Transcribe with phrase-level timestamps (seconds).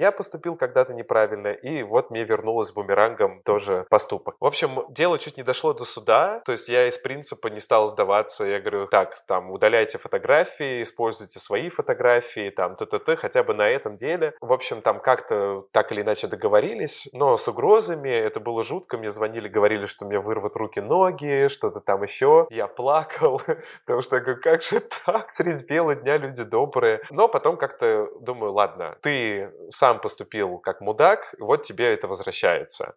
[0.00, 4.36] Я поступил когда-то неправильно, и вот мне вернулось бумерангом тоже поступок.
[4.40, 7.86] В общем, дело чуть не дошло до суда, то есть я из принципа не стал
[7.86, 13.68] сдаваться, я говорю, так, там, удаляйте фотографии, используйте свои фотографии, там, т-т-т, хотя бы на
[13.68, 14.32] этом деле.
[14.40, 19.10] В общем, там как-то так или иначе договорились, но с угрозами, это было жутко, мне
[19.10, 22.46] звонили, говорили, что мне вырвут руки-ноги, что-то там еще.
[22.48, 23.42] Я плакал,
[23.84, 27.02] потому что я говорю, как же так, средь бела дня люди добрые.
[27.10, 32.94] Но потом как-то думаю, ладно, ты сам поступил как мудак, вот тебе это возвращается.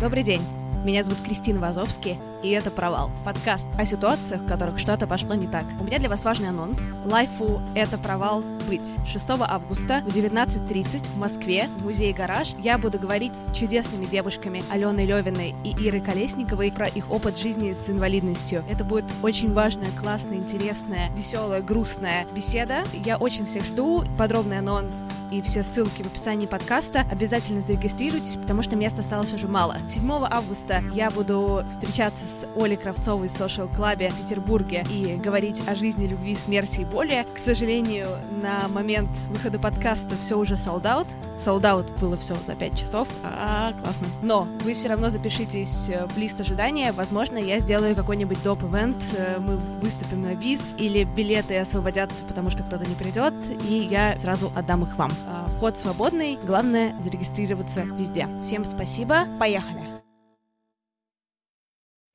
[0.00, 0.63] Добрый день.
[0.84, 5.46] Меня зовут Кристина Вазовски, и это «Провал»— подкаст о ситуациях, в которых что-то пошло не
[5.46, 5.64] так.
[5.80, 6.90] У меня для вас важный анонс.
[7.06, 8.94] Лайфу «Это провал» быть.
[9.06, 14.62] 6 августа в 19.30 в Москве в музее «Гараж» я буду говорить с чудесными девушками
[14.70, 18.62] Аленой Левиной и Ирой Колесниковой про их опыт жизни с инвалидностью.
[18.68, 22.84] Это будет очень важная, классная, интересная, веселая, грустная беседа.
[22.92, 24.04] Я очень всех жду.
[24.18, 27.04] Подробный анонс и все ссылки в описании подкаста.
[27.10, 29.76] Обязательно зарегистрируйтесь, потому что места осталось уже мало.
[29.90, 35.62] 7 августа я буду встречаться с Олей Кравцовой в Social Club в Петербурге и говорить
[35.66, 37.26] о жизни, любви, смерти и боли.
[37.34, 38.08] К сожалению,
[38.42, 41.06] на момент выхода подкаста все уже sold out.
[41.38, 43.08] Sold out было все за 5 часов.
[43.22, 44.06] А, классно.
[44.22, 46.92] Но вы все равно запишитесь в лист ожидания.
[46.92, 48.96] Возможно, я сделаю какой-нибудь доп-эвент.
[49.38, 53.34] Мы выступим на виз или билеты освободятся, потому что кто-то не придет,
[53.68, 55.12] и я сразу отдам их вам.
[55.56, 56.38] Вход свободный.
[56.44, 58.28] Главное зарегистрироваться везде.
[58.42, 59.24] Всем спасибо.
[59.38, 59.93] Поехали.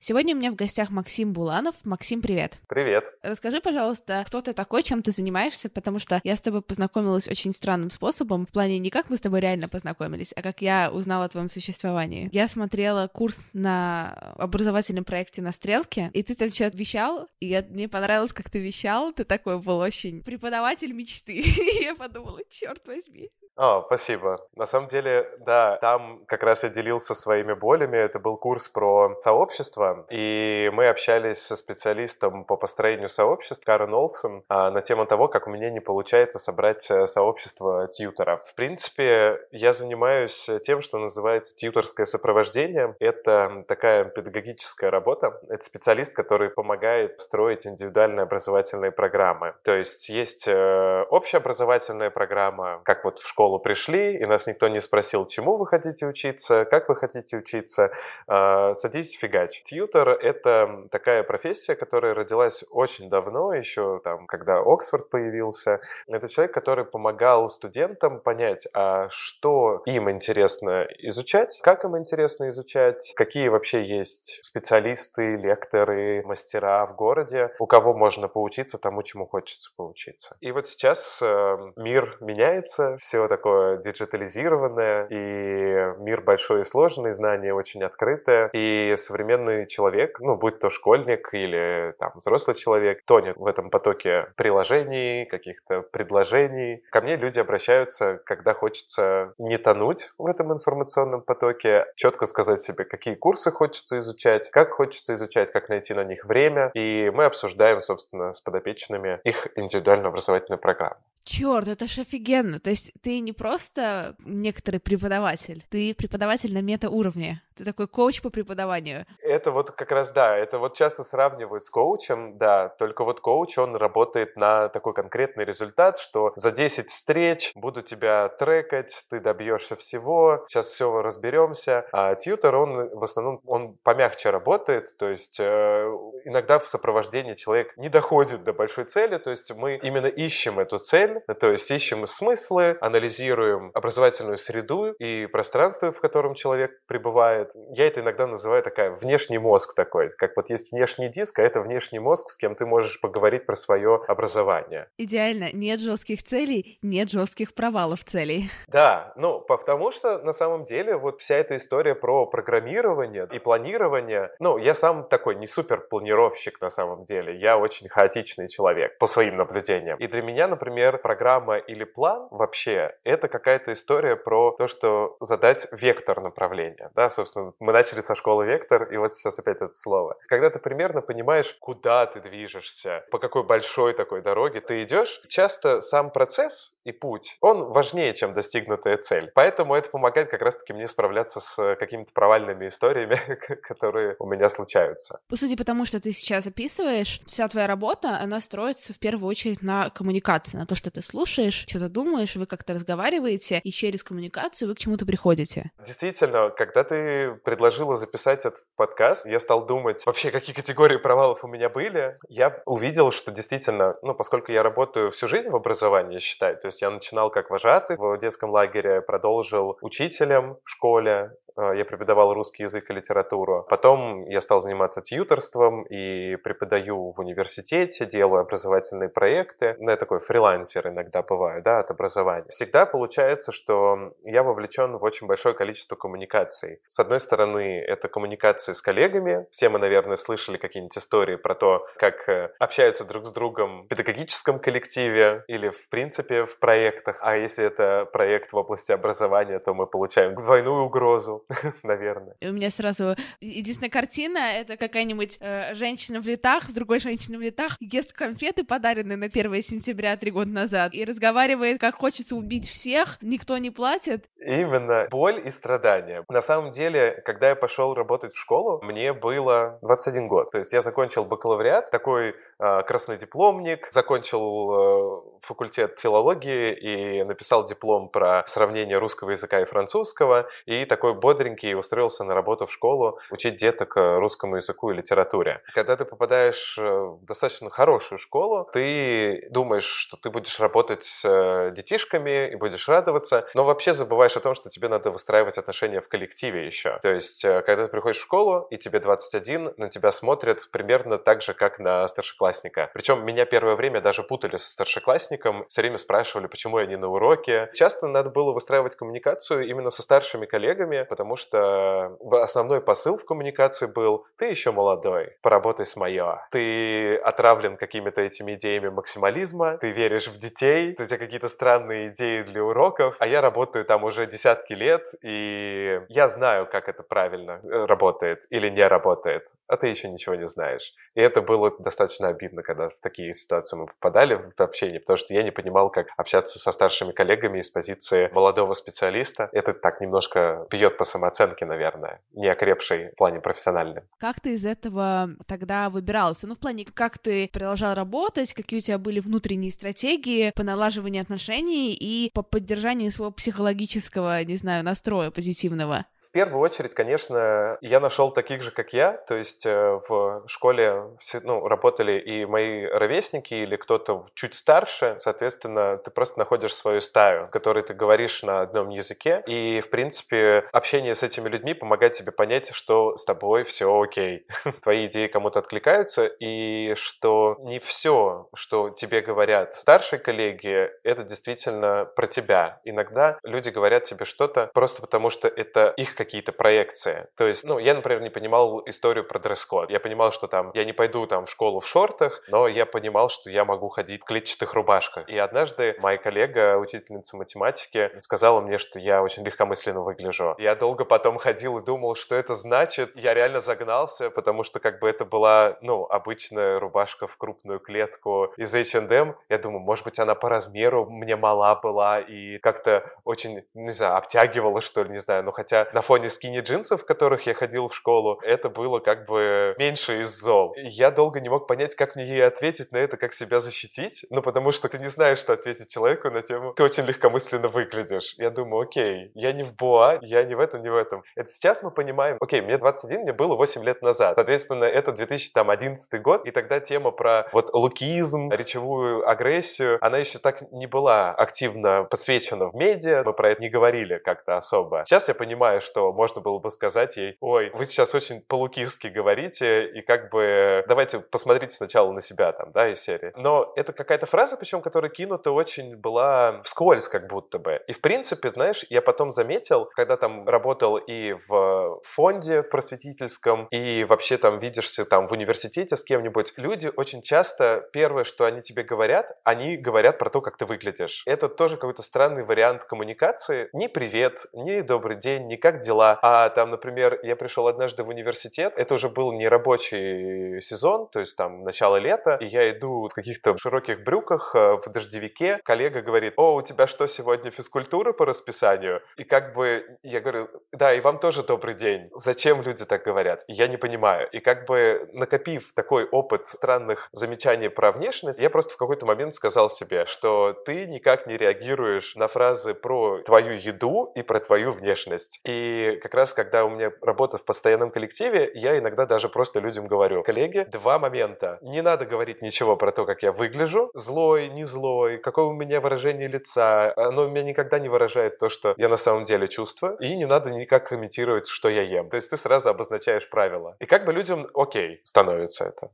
[0.02, 1.76] Сегодня у меня в гостях Максим Буланов.
[1.84, 2.58] Максим, привет.
[2.70, 3.04] Привет.
[3.22, 7.54] Расскажи, пожалуйста, кто ты такой, чем ты занимаешься, потому что я с тобой познакомилась очень
[7.54, 11.26] странным способом, в плане не как мы с тобой реально познакомились, а как я узнала
[11.26, 12.30] о твоем существовании.
[12.32, 17.62] Я смотрела курс на образовательном проекте на Стрелке, и ты там что-то вещал, и я,
[17.70, 21.34] мне понравилось, как ты вещал, ты такой был очень преподаватель мечты.
[21.42, 24.38] И я подумала, черт возьми, о, спасибо.
[24.56, 27.98] На самом деле, да, там как раз я делился своими болями.
[27.98, 34.44] Это был курс про сообщество, и мы общались со специалистом по построению сообществ Карен Олсен
[34.48, 38.46] а, на тему того, как у меня не получается собрать э, сообщество тьюторов.
[38.48, 42.96] В принципе, я занимаюсь тем, что называется тьюторское сопровождение.
[43.02, 45.38] Это такая педагогическая работа.
[45.50, 49.56] Это специалист, который помогает строить индивидуальные образовательные программы.
[49.64, 54.68] То есть есть э, общеобразовательная программа, как вот в школе школу пришли, и нас никто
[54.68, 57.92] не спросил, чему вы хотите учиться, как вы хотите учиться,
[58.28, 59.64] э, садись фигач.
[59.64, 65.80] Тьютер— это такая профессия, которая родилась очень давно, еще там, когда Оксфорд появился.
[66.08, 73.14] Это человек, который помогал студентам понять, а что им интересно изучать, как им интересно изучать,
[73.16, 79.70] какие вообще есть специалисты, лекторы, мастера в городе, у кого можно поучиться тому, чему хочется
[79.76, 80.38] поучиться.
[80.42, 87.12] И вот сейчас э, мир меняется, все так такое диджитализированное, и мир большой и сложный,
[87.12, 93.38] знания очень открытые, и современный человек, ну, будь то школьник или там взрослый человек, тонет
[93.38, 96.84] в этом потоке приложений, каких-то предложений.
[96.92, 102.84] Ко мне люди обращаются, когда хочется не тонуть в этом информационном потоке, четко сказать себе,
[102.84, 107.82] какие курсы хочется изучать, как хочется изучать, как найти на них время, и мы обсуждаем,
[107.82, 110.98] собственно, с подопечными их индивидуальную образовательную программу.
[111.24, 112.60] Черт, это ж офигенно.
[112.60, 117.42] То есть ты не просто некоторый преподаватель, ты преподаватель на мета-уровне.
[117.60, 119.06] Ты такой коуч по преподаванию.
[119.22, 123.58] Это вот как раз, да, это вот часто сравнивают с коучем, да, только вот коуч,
[123.58, 129.76] он работает на такой конкретный результат, что за 10 встреч буду тебя трекать, ты добьешься
[129.76, 131.86] всего, сейчас все разберемся.
[131.92, 135.84] А тьютер, он в основном, он помягче работает, то есть э,
[136.24, 140.80] иногда в сопровождении человек не доходит до большой цели, то есть мы именно ищем эту
[140.80, 147.49] цель, то есть ищем смыслы, анализируем образовательную среду и пространство, в котором человек пребывает.
[147.72, 151.62] Я это иногда называю такая внешний мозг такой, как вот есть внешний диск, а это
[151.62, 154.88] внешний мозг, с кем ты можешь поговорить про свое образование.
[154.98, 155.50] Идеально.
[155.54, 158.50] Нет жестких целей, нет жестких провалов целей.
[158.68, 164.32] Да, ну, потому что на самом деле вот вся эта история про программирование и планирование,
[164.40, 169.08] ну, я сам такой не супер планировщик на самом деле, я очень хаотичный человек по
[169.08, 169.98] своим наблюдениям.
[169.98, 175.68] И для меня, например, программа или план вообще это какая-то история про то, что задать
[175.72, 180.18] вектор направления, да, собственно, мы начали со школы вектор, и вот сейчас опять это слово.
[180.28, 185.82] Когда ты примерно понимаешь, куда ты движешься, по какой большой такой дороге ты идешь, часто
[185.82, 189.32] сам процесс и путь, он важнее, чем достигнутая цель.
[189.34, 193.20] Поэтому это помогает как раз-таки мне справляться с какими-то провальными историями,
[193.62, 195.20] которые у меня случаются.
[195.34, 199.62] Судя по тому, что ты сейчас описываешь, вся твоя работа, она строится в первую очередь
[199.62, 204.68] на коммуникации, на то, что ты слушаешь, что-то думаешь, вы как-то разговариваете, и через коммуникацию
[204.70, 205.72] вы к чему-то приходите.
[205.86, 211.48] Действительно, когда ты предложила записать этот подкаст, я стал думать вообще, какие категории провалов у
[211.48, 212.18] меня были.
[212.28, 216.79] Я увидел, что действительно, ну, поскольку я работаю всю жизнь в образовании, считай, то есть
[216.82, 222.90] я начинал как вожатый в детском лагере, продолжил учителем в школе, я преподавал русский язык
[222.90, 223.66] и литературу.
[223.70, 229.76] Потом я стал заниматься тьюторством и преподаю в университете, делаю образовательные проекты.
[229.80, 232.48] Ну, я такой фрилансер иногда бываю, да, от образования.
[232.50, 236.82] Всегда получается, что я вовлечен в очень большое количество коммуникаций.
[236.86, 239.46] С одной стороны, это коммуникации с коллегами.
[239.52, 243.88] Все мы, наверное, слышали какие-нибудь истории про то, как э, общаются друг с другом в
[243.88, 247.18] педагогическом коллективе или, в принципе, в проектах.
[247.22, 251.46] А если это проект в области образования, то мы получаем двойную угрозу
[251.84, 252.36] наверное.
[252.40, 257.38] И у меня сразу единственная картина— это какая-нибудь э, женщина в летах с другой женщиной
[257.38, 262.36] в летах ест конфеты, подаренные на 1 сентября три года назад, и разговаривает, как хочется
[262.36, 264.26] убить всех, никто не платит.
[264.40, 265.08] Именно.
[265.10, 266.24] Боль и страдания.
[266.30, 270.52] На самом деле, когда я пошел работать в школу, мне было 21 год.
[270.52, 277.66] То есть я закончил бакалавриат, такой э, красный дипломник, закончил э, факультет филологии и написал
[277.66, 283.20] диплом про сравнение русского языка и французского, и такой бодренький устроился на работу в школу
[283.30, 285.62] учить деток э, русскому языку и литературе.
[285.76, 291.24] Когда ты попадаешь э, в достаточно хорошую школу, ты думаешь, что ты будешь работать с
[291.24, 296.02] э, детишками и будешь радоваться, но вообще забываешь о том, что тебе надо выстраивать отношения
[296.02, 296.98] в коллективе еще.
[297.04, 301.44] То есть, когда ты приходишь в школу, и тебе 21, на тебя смотрят примерно так
[301.44, 302.90] же, как на старшеклассника.
[302.96, 307.08] Причем меня первое время даже путали со старшеклассником, все время спрашивали, почему я не на
[307.08, 307.70] уроке.
[307.76, 313.88] Часто надо было выстраивать коммуникацию именно со старшими коллегами, потому что основной посыл в коммуникации
[313.88, 316.40] был «ты еще молодой, поработай с моё».
[316.50, 322.44] Ты отравлен какими-то этими идеями максимализма, ты веришь в детей, у тебя какие-то странные идеи
[322.44, 327.60] для уроков, а я работаю там уже десятки лет, и я знаю, как это правильно
[327.64, 330.94] э, работает или не работает, а ты еще ничего не знаешь.
[331.16, 335.34] И это было достаточно обидно, когда в такие ситуации мы попадали в общение, потому что
[335.34, 339.50] я не понимал, как общаться со старшими коллегами из позиции молодого специалиста.
[339.52, 344.04] Это так немножко бьет по самооценке, наверное, не окрепшей в плане профессиональном.
[344.18, 346.48] Как ты из этого тогда выбирался?
[346.48, 351.22] Ну, в плане, как ты продолжал работать, какие у тебя были внутренние стратегии по налаживанию
[351.22, 356.06] отношений и по поддержанию своего психологического, не знаю, настроя позитивного?
[356.30, 361.06] В первую очередь, конечно, я нашел таких же, как я, то есть э, в школе
[361.20, 367.02] все, ну, работали и мои ровесники, или кто-то чуть старше, соответственно, ты просто находишь свою
[367.02, 371.74] стаю, с которой ты говоришь на одном языке, и, в принципе, общение с этими людьми
[371.74, 374.46] помогает тебе понять, что с тобой все окей,
[374.84, 382.06] твои идеи кому-то откликаются, и что не все, что тебе говорят старшие коллеги, это действительно
[382.06, 382.82] про тебя.
[382.84, 387.28] Иногда люди говорят тебе что-то просто потому, что это их какие-то проекции.
[387.38, 389.90] То есть, ну, я, например, не понимал историю про дресс-код.
[389.90, 393.30] Я понимал, что там я не пойду там в школу в шортах, но я понимал,
[393.30, 395.30] что я могу ходить в клетчатых рубашках.
[395.30, 400.56] И однажды моя коллега, учительница математики, сказала мне, что я очень легкомысленно выгляжу.
[400.58, 403.16] Я долго потом ходил и думал, что это значит.
[403.16, 408.54] Я реально загнался, потому что как бы это была, ну, обычная рубашка в крупную клетку
[408.58, 409.36] из H&M.
[409.48, 414.18] Я думаю, может быть, она по размеру мне мала была и как-то очень, не знаю,
[414.18, 415.44] обтягивала, что ли, не знаю.
[415.44, 419.28] Но хотя на фоне скини джинсов, в которых я ходил в школу, это было как
[419.28, 420.74] бы меньше из зол.
[420.76, 424.26] Я долго не мог понять, как мне ей ответить на это, как себя защитить.
[424.32, 428.34] Ну, потому что ты не знаешь, что ответить человеку на тему «ты очень легкомысленно выглядишь».
[428.40, 431.22] Я думаю, окей, я не в Боа, я не в этом, не в этом.
[431.36, 434.34] Это сейчас мы понимаем, окей, мне 21, мне было 8 лет назад.
[434.34, 440.72] Соответственно, это 2011 год, и тогда тема про вот лукизм, речевую агрессию, она еще так
[440.72, 445.04] не была активно подсвечена в медиа, мы про это не говорили как-то особо.
[445.06, 449.86] Сейчас я понимаю, что можно было бы сказать ей, ой, вы сейчас очень по-лукистски говорите,
[449.86, 453.32] и как бы давайте посмотрите сначала на себя там, да, из серии.
[453.36, 457.82] Но это какая-то фраза, причем, которая кинута очень была вскользь как будто бы.
[457.88, 463.68] И в принципе, знаешь, я потом заметил, когда там работал и в фонде в просветительском,
[463.72, 468.62] и вообще там видишься там в университете с кем-нибудь, люди очень часто первое, что они
[468.62, 471.24] тебе говорят, они говорят про то, как ты выглядишь.
[471.26, 473.70] Это тоже какой-то странный вариант коммуникации.
[473.74, 475.89] Ни привет, ни добрый день, ни как дела.
[476.22, 481.20] А там, например, я пришел однажды в университет, это уже был не рабочий сезон, то
[481.20, 485.60] есть там начало лета, и я иду в каких-то широких брюках, э, в дождевике.
[485.64, 489.02] Коллега говорит, о, у тебя что, сегодня физкультура по расписанию?
[489.18, 492.10] И как бы я говорю, да, и вам тоже добрый день.
[492.16, 493.44] Зачем люди так говорят?
[493.48, 494.30] Я не понимаю.
[494.32, 499.36] И как бы накопив такой опыт странных замечаний про внешность, я просто в какой-то момент
[499.36, 504.72] сказал себе, что ты никак не реагируешь на фразы про твою еду и про твою
[504.72, 505.40] внешность.
[505.46, 509.88] И как раз когда у меня работа в постоянном коллективе, я иногда даже просто людям
[509.88, 511.58] говорю, коллеги, два момента.
[511.62, 515.82] Не надо говорить ничего про то, как я выгляжу, злой, не злой, какое у меня
[515.82, 516.94] выражение лица.
[516.96, 519.98] Оно у меня никогда не выражает то, что я на самом деле чувствую.
[519.98, 522.10] И не надо никак комментировать, что я ем.
[522.10, 523.76] То есть ты сразу обозначаешь правила.
[523.80, 525.90] И как бы людям окей становится это.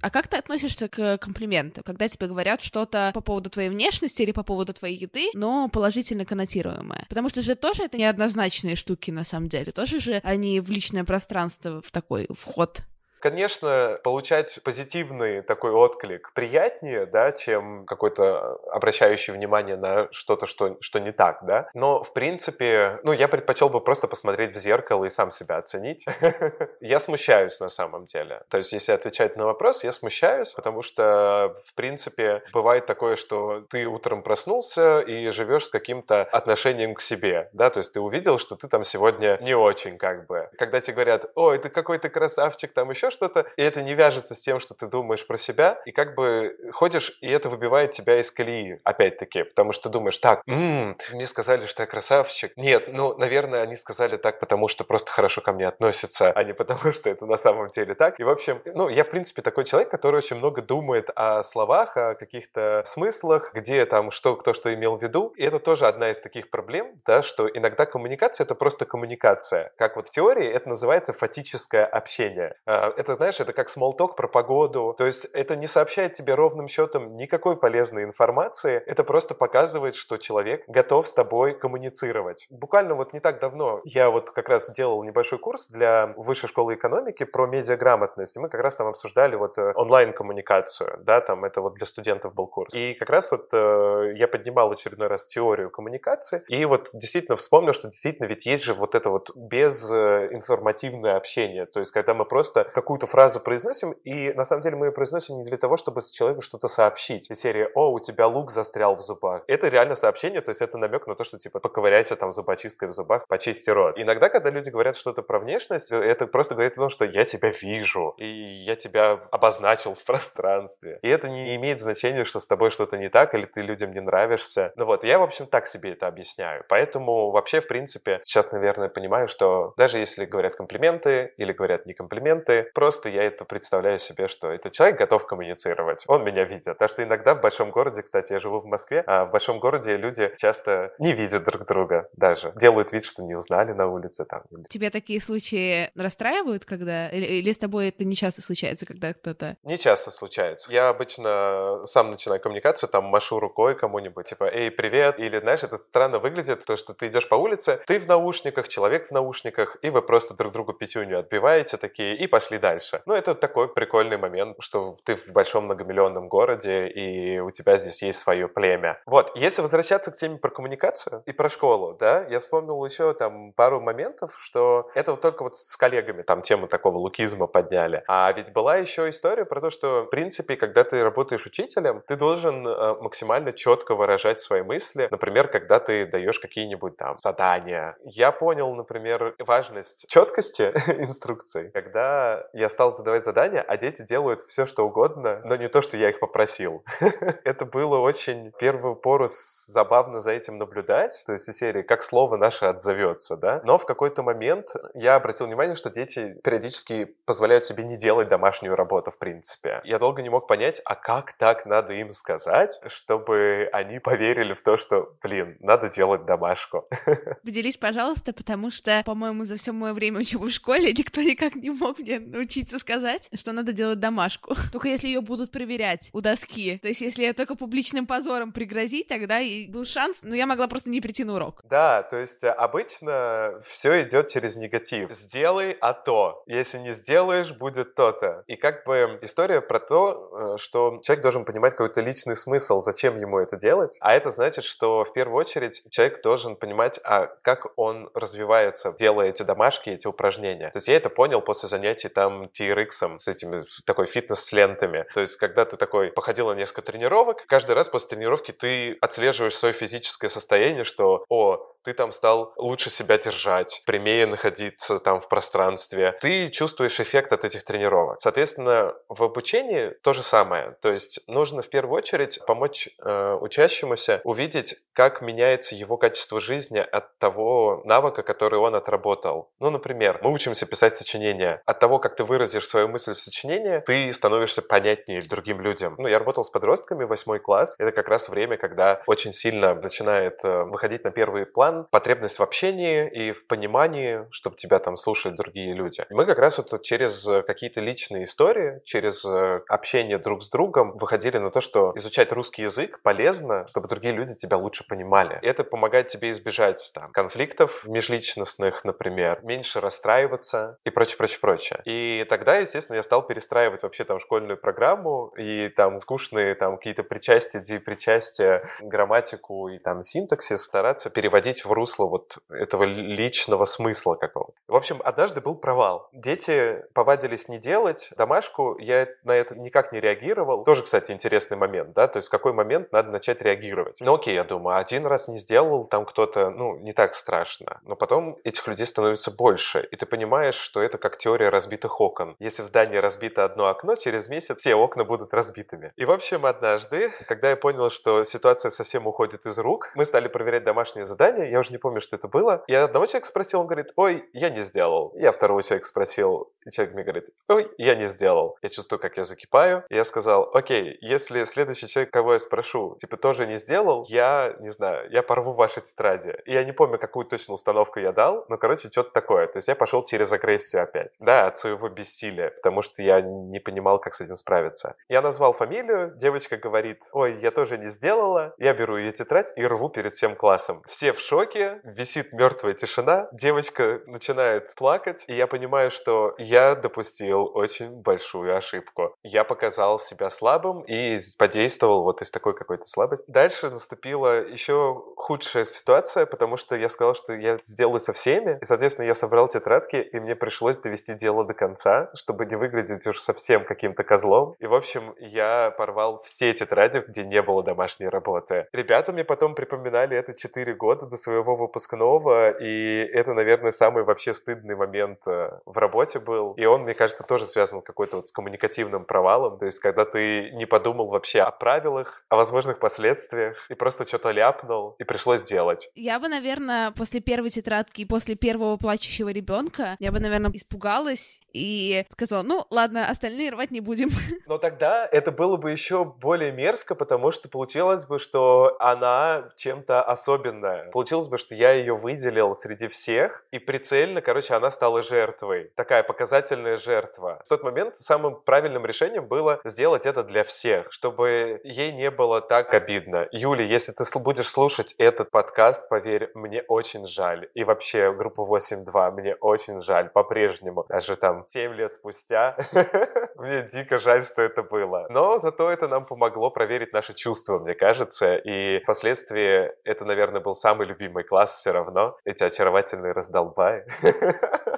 [0.00, 4.32] А как ты относишься к комплиментам, когда тебе говорят что-то по поводу твоей внешности или
[4.32, 7.06] по поводу твоей еды, но положительно коннотируемое?
[7.08, 11.04] Потому что же тоже это неоднозначные штуки на самом деле, тоже же они в личное
[11.04, 12.82] пространство в такой вход
[13.20, 20.98] Конечно, получать позитивный такой отклик приятнее, да, чем какой-то обращающий внимание на что-то, что, что
[20.98, 21.68] не так, да.
[21.74, 26.06] Но, в принципе, ну, я предпочел бы просто посмотреть в зеркало и сам себя оценить.
[26.80, 28.42] Я смущаюсь на самом деле.
[28.48, 33.62] То есть, если отвечать на вопрос, я смущаюсь, потому что, в принципе, бывает такое, что
[33.70, 38.38] ты утром проснулся и живешь с каким-то отношением к себе, да, то есть ты увидел,
[38.38, 40.48] что ты там сегодня не очень как бы.
[40.58, 44.34] Когда тебе говорят, ой, ты какой то красавчик, там еще что-то, и это не вяжется
[44.34, 48.20] с тем, что ты думаешь про себя, и как бы ходишь, и это выбивает тебя
[48.20, 52.52] из колеи, опять-таки, потому что думаешь, так, м-м, мне сказали, что я красавчик.
[52.56, 56.54] Нет, ну, наверное, они сказали так, потому что просто хорошо ко мне относятся, а не
[56.54, 58.18] потому, что это на самом деле так.
[58.20, 61.96] И, в общем, ну, я, в принципе, такой человек, который очень много думает о словах,
[61.96, 65.32] о каких-то смыслах, где там, что, кто что имел в виду.
[65.36, 69.72] И это тоже одна из таких проблем, да, что иногда коммуникация— это просто коммуникация.
[69.76, 72.56] Как вот в теории это называется фатическое общение.
[73.00, 74.94] Это, знаешь, это как смолток про погоду.
[74.98, 78.82] То есть это не сообщает тебе ровным счетом никакой полезной информации.
[78.84, 82.46] Это просто показывает, что человек готов с тобой коммуницировать.
[82.50, 86.74] Буквально вот не так давно я вот как раз делал небольшой курс для высшей школы
[86.74, 88.36] экономики про медиаграмотность.
[88.36, 92.34] И мы как раз там обсуждали вот э, онлайн-коммуникацию, да, там это вот для студентов
[92.34, 92.74] был курс.
[92.74, 97.72] И как раз вот э, я поднимал очередной раз теорию коммуникации, и вот действительно вспомнил,
[97.72, 102.64] что действительно ведь есть же вот это вот безинформативное общение, то есть когда мы просто
[102.64, 106.00] как какую-то фразу произносим, и на самом деле мы ее произносим не для того, чтобы
[106.00, 107.30] человеку что-то сообщить.
[107.30, 109.44] Из серии «О, у тебя лук застрял в зубах».
[109.46, 112.92] Это реально сообщение, то есть это намек на то, что типа поковыряйся там зубочисткой в
[112.92, 113.94] зубах, почисти рот.
[113.96, 117.50] Иногда, когда люди говорят что-то про внешность, это просто говорит о том, что я тебя
[117.50, 120.98] вижу, и я тебя обозначил в пространстве.
[121.02, 124.00] И это не имеет значения, что с тобой что-то не так, или ты людям не
[124.00, 124.72] нравишься.
[124.74, 126.64] Ну вот, я, в общем, так себе это объясняю.
[126.68, 131.94] Поэтому вообще, в принципе, сейчас, наверное, понимаю, что даже если говорят комплименты или говорят не
[131.94, 136.64] комплименты, просто я это представляю себе, что этот человек готов коммуницировать, он меня видит.
[136.64, 139.98] Потому что иногда в большом городе, кстати, я живу в Москве, а в большом городе
[139.98, 144.44] люди часто не видят друг друга даже, делают вид, что не узнали на улице там.
[144.70, 147.10] Тебе такие случаи расстраивают, когда...
[147.10, 149.58] Или, или с тобой это не часто случается, когда кто-то...
[149.62, 150.72] Не часто случается.
[150.72, 155.76] Я обычно сам начинаю коммуникацию, там машу рукой кому-нибудь, типа, эй, привет, или, знаешь, это
[155.76, 159.90] странно выглядит, то, что ты идешь по улице, ты в наушниках, человек в наушниках, и
[159.90, 162.69] вы просто друг другу пятюню отбиваете такие, и пошли дальше.
[163.06, 168.02] Ну, это такой прикольный момент, что ты в большом многомиллионном городе, и у тебя здесь
[168.02, 169.00] есть свое племя.
[169.06, 173.52] Вот, если возвращаться к теме про коммуникацию и про школу, да, я вспомнил еще там
[173.52, 178.04] пару моментов, что это вот только вот с коллегами там тему такого лукизма подняли.
[178.06, 182.16] А ведь была еще история про то, что, в принципе, когда ты работаешь учителем, ты
[182.16, 185.08] должен э, максимально четко выражать свои мысли.
[185.10, 187.96] Например, когда ты даешь какие-нибудь там задания.
[188.04, 190.62] Я понял, например, важность четкости
[190.98, 195.82] инструкций, когда я стал задавать задания, а дети делают все, что угодно, но не то,
[195.82, 196.84] что я их попросил.
[197.44, 202.36] Это было очень первую пору забавно за этим наблюдать, то есть из серии «Как слово
[202.36, 203.60] наше отзовется», да?
[203.64, 208.74] Но в какой-то момент я обратил внимание, что дети периодически позволяют себе не делать домашнюю
[208.76, 209.80] работу, в принципе.
[209.84, 214.62] Я долго не мог понять, а как так надо им сказать, чтобы они поверили в
[214.62, 216.88] то, что, блин, надо делать домашку.
[217.44, 221.70] Поделись, пожалуйста, потому что, по-моему, за все мое время учебы в школе никто никак не
[221.70, 224.54] мог мне научиться сказать, что надо делать домашку.
[224.72, 226.78] Только если ее будут проверять у доски.
[226.78, 230.66] То есть, если я только публичным позором пригрозить, тогда и был шанс, но я могла
[230.68, 231.62] просто не прийти на урок.
[231.68, 235.12] Да, то есть э, обычно все идет через негатив.
[235.12, 236.42] Сделай, а то.
[236.46, 238.42] Если не сделаешь, будет то-то.
[238.46, 243.20] И как бы история про то, э, что человек должен понимать какой-то личный смысл, зачем
[243.20, 243.98] ему это делать.
[244.00, 249.28] А это значит, что в первую очередь человек должен понимать, а как он развивается, делая
[249.28, 250.70] эти домашки, эти упражнения.
[250.70, 255.06] То есть я это понял после занятий там TRX с этими такой фитнес с лентами.
[255.14, 259.56] То есть когда ты такой походил на несколько тренировок, каждый раз после тренировки ты отслеживаешь
[259.56, 265.28] свое физическое состояние, что, о, ты там стал лучше себя держать, прямее находиться там в
[265.28, 266.16] пространстве.
[266.20, 268.20] Ты чувствуешь эффект от этих тренировок.
[268.20, 270.76] Соответственно, в обучении то же самое.
[270.82, 276.78] То есть нужно в первую очередь помочь э, учащемуся увидеть, как меняется его качество жизни
[276.78, 279.50] от того навыка, который он отработал.
[279.60, 281.62] Ну, например, мы учимся писать сочинения.
[281.66, 285.94] От того, как ты выразишь свою мысль в сочинении, ты становишься понятнее другим людям.
[285.98, 287.74] Ну, я работал с подростками, восьмой класс.
[287.78, 292.38] Это как раз время, когда очень сильно начинает э, выходить на первый план план, потребность
[292.38, 296.04] в общении и в понимании, чтобы тебя там слушали другие люди.
[296.10, 301.38] мы как раз вот через какие-то личные истории, через э, общение друг с другом выходили
[301.38, 305.38] на то, что изучать русский язык полезно, чтобы другие люди тебя лучше понимали.
[305.42, 311.80] Это помогает тебе избежать там, конфликтов межличностных, например, меньше расстраиваться и прочее, прочее, прочее.
[311.84, 317.02] И тогда, естественно, я стал перестраивать вообще там школьную программу и там скучные там какие-то
[317.02, 324.14] причастия, причастия, грамматику и там синтаксис стараться переводить входить в русло вот этого личного смысла
[324.14, 324.52] какого-то.
[324.68, 326.08] В общем, однажды был провал.
[326.12, 330.64] Дети повадились не делать домашку, я на это никак не реагировал.
[330.64, 333.96] Тоже, кстати, интересный момент, да, то есть в какой момент надо начать реагировать.
[334.00, 337.80] Ну окей, я думаю, один раз не сделал, там кто-то, ну, не так страшно.
[337.82, 342.36] Но потом этих людей становится больше, и ты понимаешь, что это как теория разбитых окон.
[342.38, 345.92] Если в здании разбито одно окно, через месяц все окна будут разбитыми.
[345.96, 350.28] И, в общем, однажды, когда я понял, что ситуация совсем уходит из рук, мы стали
[350.28, 352.64] проверять домашние задания, я уже не помню, что это было.
[352.68, 355.12] Я одного человека спросил, он говорит, ой, я не сделал.
[355.16, 358.58] Я второго человека спросил, и человек мне говорит, ой, я не сделал.
[358.62, 359.84] Я чувствую, как я закипаю.
[359.90, 364.70] Я сказал, окей, если следующий человек, кого я спрошу, типа тоже не сделал, я, не
[364.70, 366.36] знаю, я порву ваши тетради.
[366.44, 369.46] И я не помню, какую точно установку я дал, но, короче, что-то такое.
[369.46, 371.16] То есть я пошел через агрессию опять.
[371.20, 374.96] Да, от своего бессилия, потому что я не понимал, как с этим справиться.
[375.08, 378.54] Я назвал фамилию, девочка говорит, ой, я тоже не сделала.
[378.58, 380.82] Я беру ее тетрадь и рву перед всем классом.
[380.88, 381.39] Все в шоке,
[381.84, 389.14] висит мертвая тишина, девочка начинает плакать, и я понимаю, что я допустил очень большую ошибку.
[389.22, 393.24] Я показал себя слабым и подействовал вот из такой какой-то слабости.
[393.28, 398.64] Дальше наступила еще худшая ситуация, потому что я сказал, что я сделаю со всеми, и,
[398.64, 403.18] соответственно, я собрал тетрадки, и мне пришлось довести дело до конца, чтобы не выглядеть уж
[403.20, 404.54] совсем каким-то козлом.
[404.58, 408.66] И, в общем, я порвал все тетради, где не было домашней работы.
[408.72, 414.34] Ребята мне потом припоминали это 4 года до своего выпускного, и это, наверное, самый вообще
[414.34, 416.52] стыдный момент э, в работе был.
[416.54, 419.58] И он, мне кажется, тоже связан какой-то вот с коммуникативным провалом.
[419.58, 424.30] То есть, когда ты не подумал вообще о правилах, о возможных последствиях, и просто что-то
[424.30, 425.90] ляпнул, и пришлось делать.
[425.94, 431.40] Я бы, наверное, после первой тетрадки и после первого плачущего ребенка, я бы, наверное, испугалась
[431.52, 434.08] и сказала, ну, ладно, остальные рвать не будем.
[434.46, 440.02] Но тогда это было бы еще более мерзко, потому что получилось бы, что она чем-то
[440.02, 440.90] особенная.
[440.90, 445.72] Получилось бы, что я ее выделил среди всех, и прицельно, короче, она стала жертвой.
[445.76, 447.42] Такая показательная жертва.
[447.44, 452.40] В тот момент самым правильным решением было сделать это для всех, чтобы ей не было
[452.40, 453.28] так обидно.
[453.32, 457.48] Юля, если ты будешь слушать этот подкаст, поверь, мне очень жаль.
[457.54, 460.84] И вообще, группа 8.2, мне очень жаль по-прежнему.
[460.88, 462.56] Даже там 7 лет спустя.
[463.40, 465.06] Мне дико жаль, что это было.
[465.08, 468.36] Но зато это нам помогло проверить наши чувства, мне кажется.
[468.36, 472.18] И впоследствии это, наверное, был самый любимый класс все равно.
[472.26, 473.84] Эти очаровательные раздолбаи.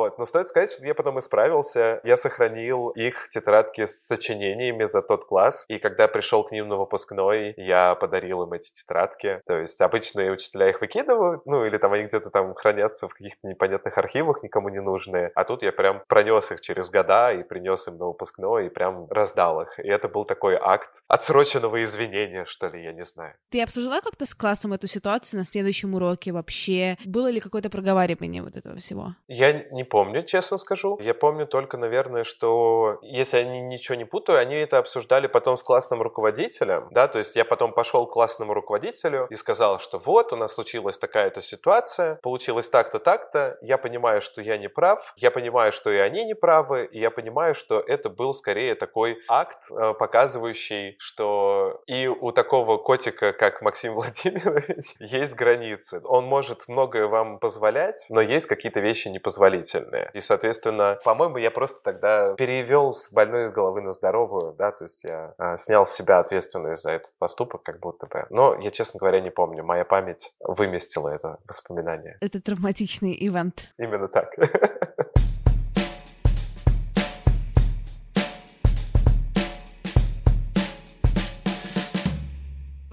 [0.00, 0.18] Вот.
[0.18, 2.00] Но стоит сказать, что я потом исправился.
[2.04, 5.66] Я сохранил их тетрадки с сочинениями за тот класс.
[5.68, 9.42] И когда пришел к ним на выпускной, я подарил им эти тетрадки.
[9.46, 13.46] То есть обычные учителя их выкидывают, ну или там они где-то там хранятся в каких-то
[13.46, 15.32] непонятных архивах, никому не нужные.
[15.34, 19.06] А тут я прям пронес их через года и принес им на выпускной и прям
[19.10, 19.78] раздал их.
[19.80, 23.34] И это был такой акт отсроченного извинения, что ли, я не знаю.
[23.50, 26.96] Ты обсуждала как-то с классом эту ситуацию на следующем уроке вообще?
[27.04, 29.14] Было ли какое-то проговаривание вот этого всего?
[29.28, 30.98] Я не помню, честно скажу.
[31.00, 35.62] Я помню только, наверное, что если они ничего не путаю, они это обсуждали потом с
[35.62, 40.32] классным руководителем, да, то есть я потом пошел к классному руководителю и сказал, что вот,
[40.32, 45.30] у нас случилась такая-то ситуация, получилось так-то, так-то, я понимаю, что я не прав, я
[45.30, 49.64] понимаю, что и они не правы, и я понимаю, что это был скорее такой акт,
[49.70, 56.00] э, показывающий, что и у такого котика, как Максим Владимирович, есть границы.
[56.04, 60.10] Он может многое вам позволять, но есть какие-то вещи непозволительные дополнительные.
[60.14, 65.04] И, соответственно, по-моему, я просто тогда перевел с больной головы на здоровую, да, то есть
[65.04, 68.26] я а, снял с себя ответственность за этот поступок, как будто бы.
[68.30, 69.64] Но я, честно говоря, не помню.
[69.64, 72.16] Моя память выместила это воспоминание.
[72.20, 73.72] Это травматичный ивент.
[73.78, 74.34] Именно так.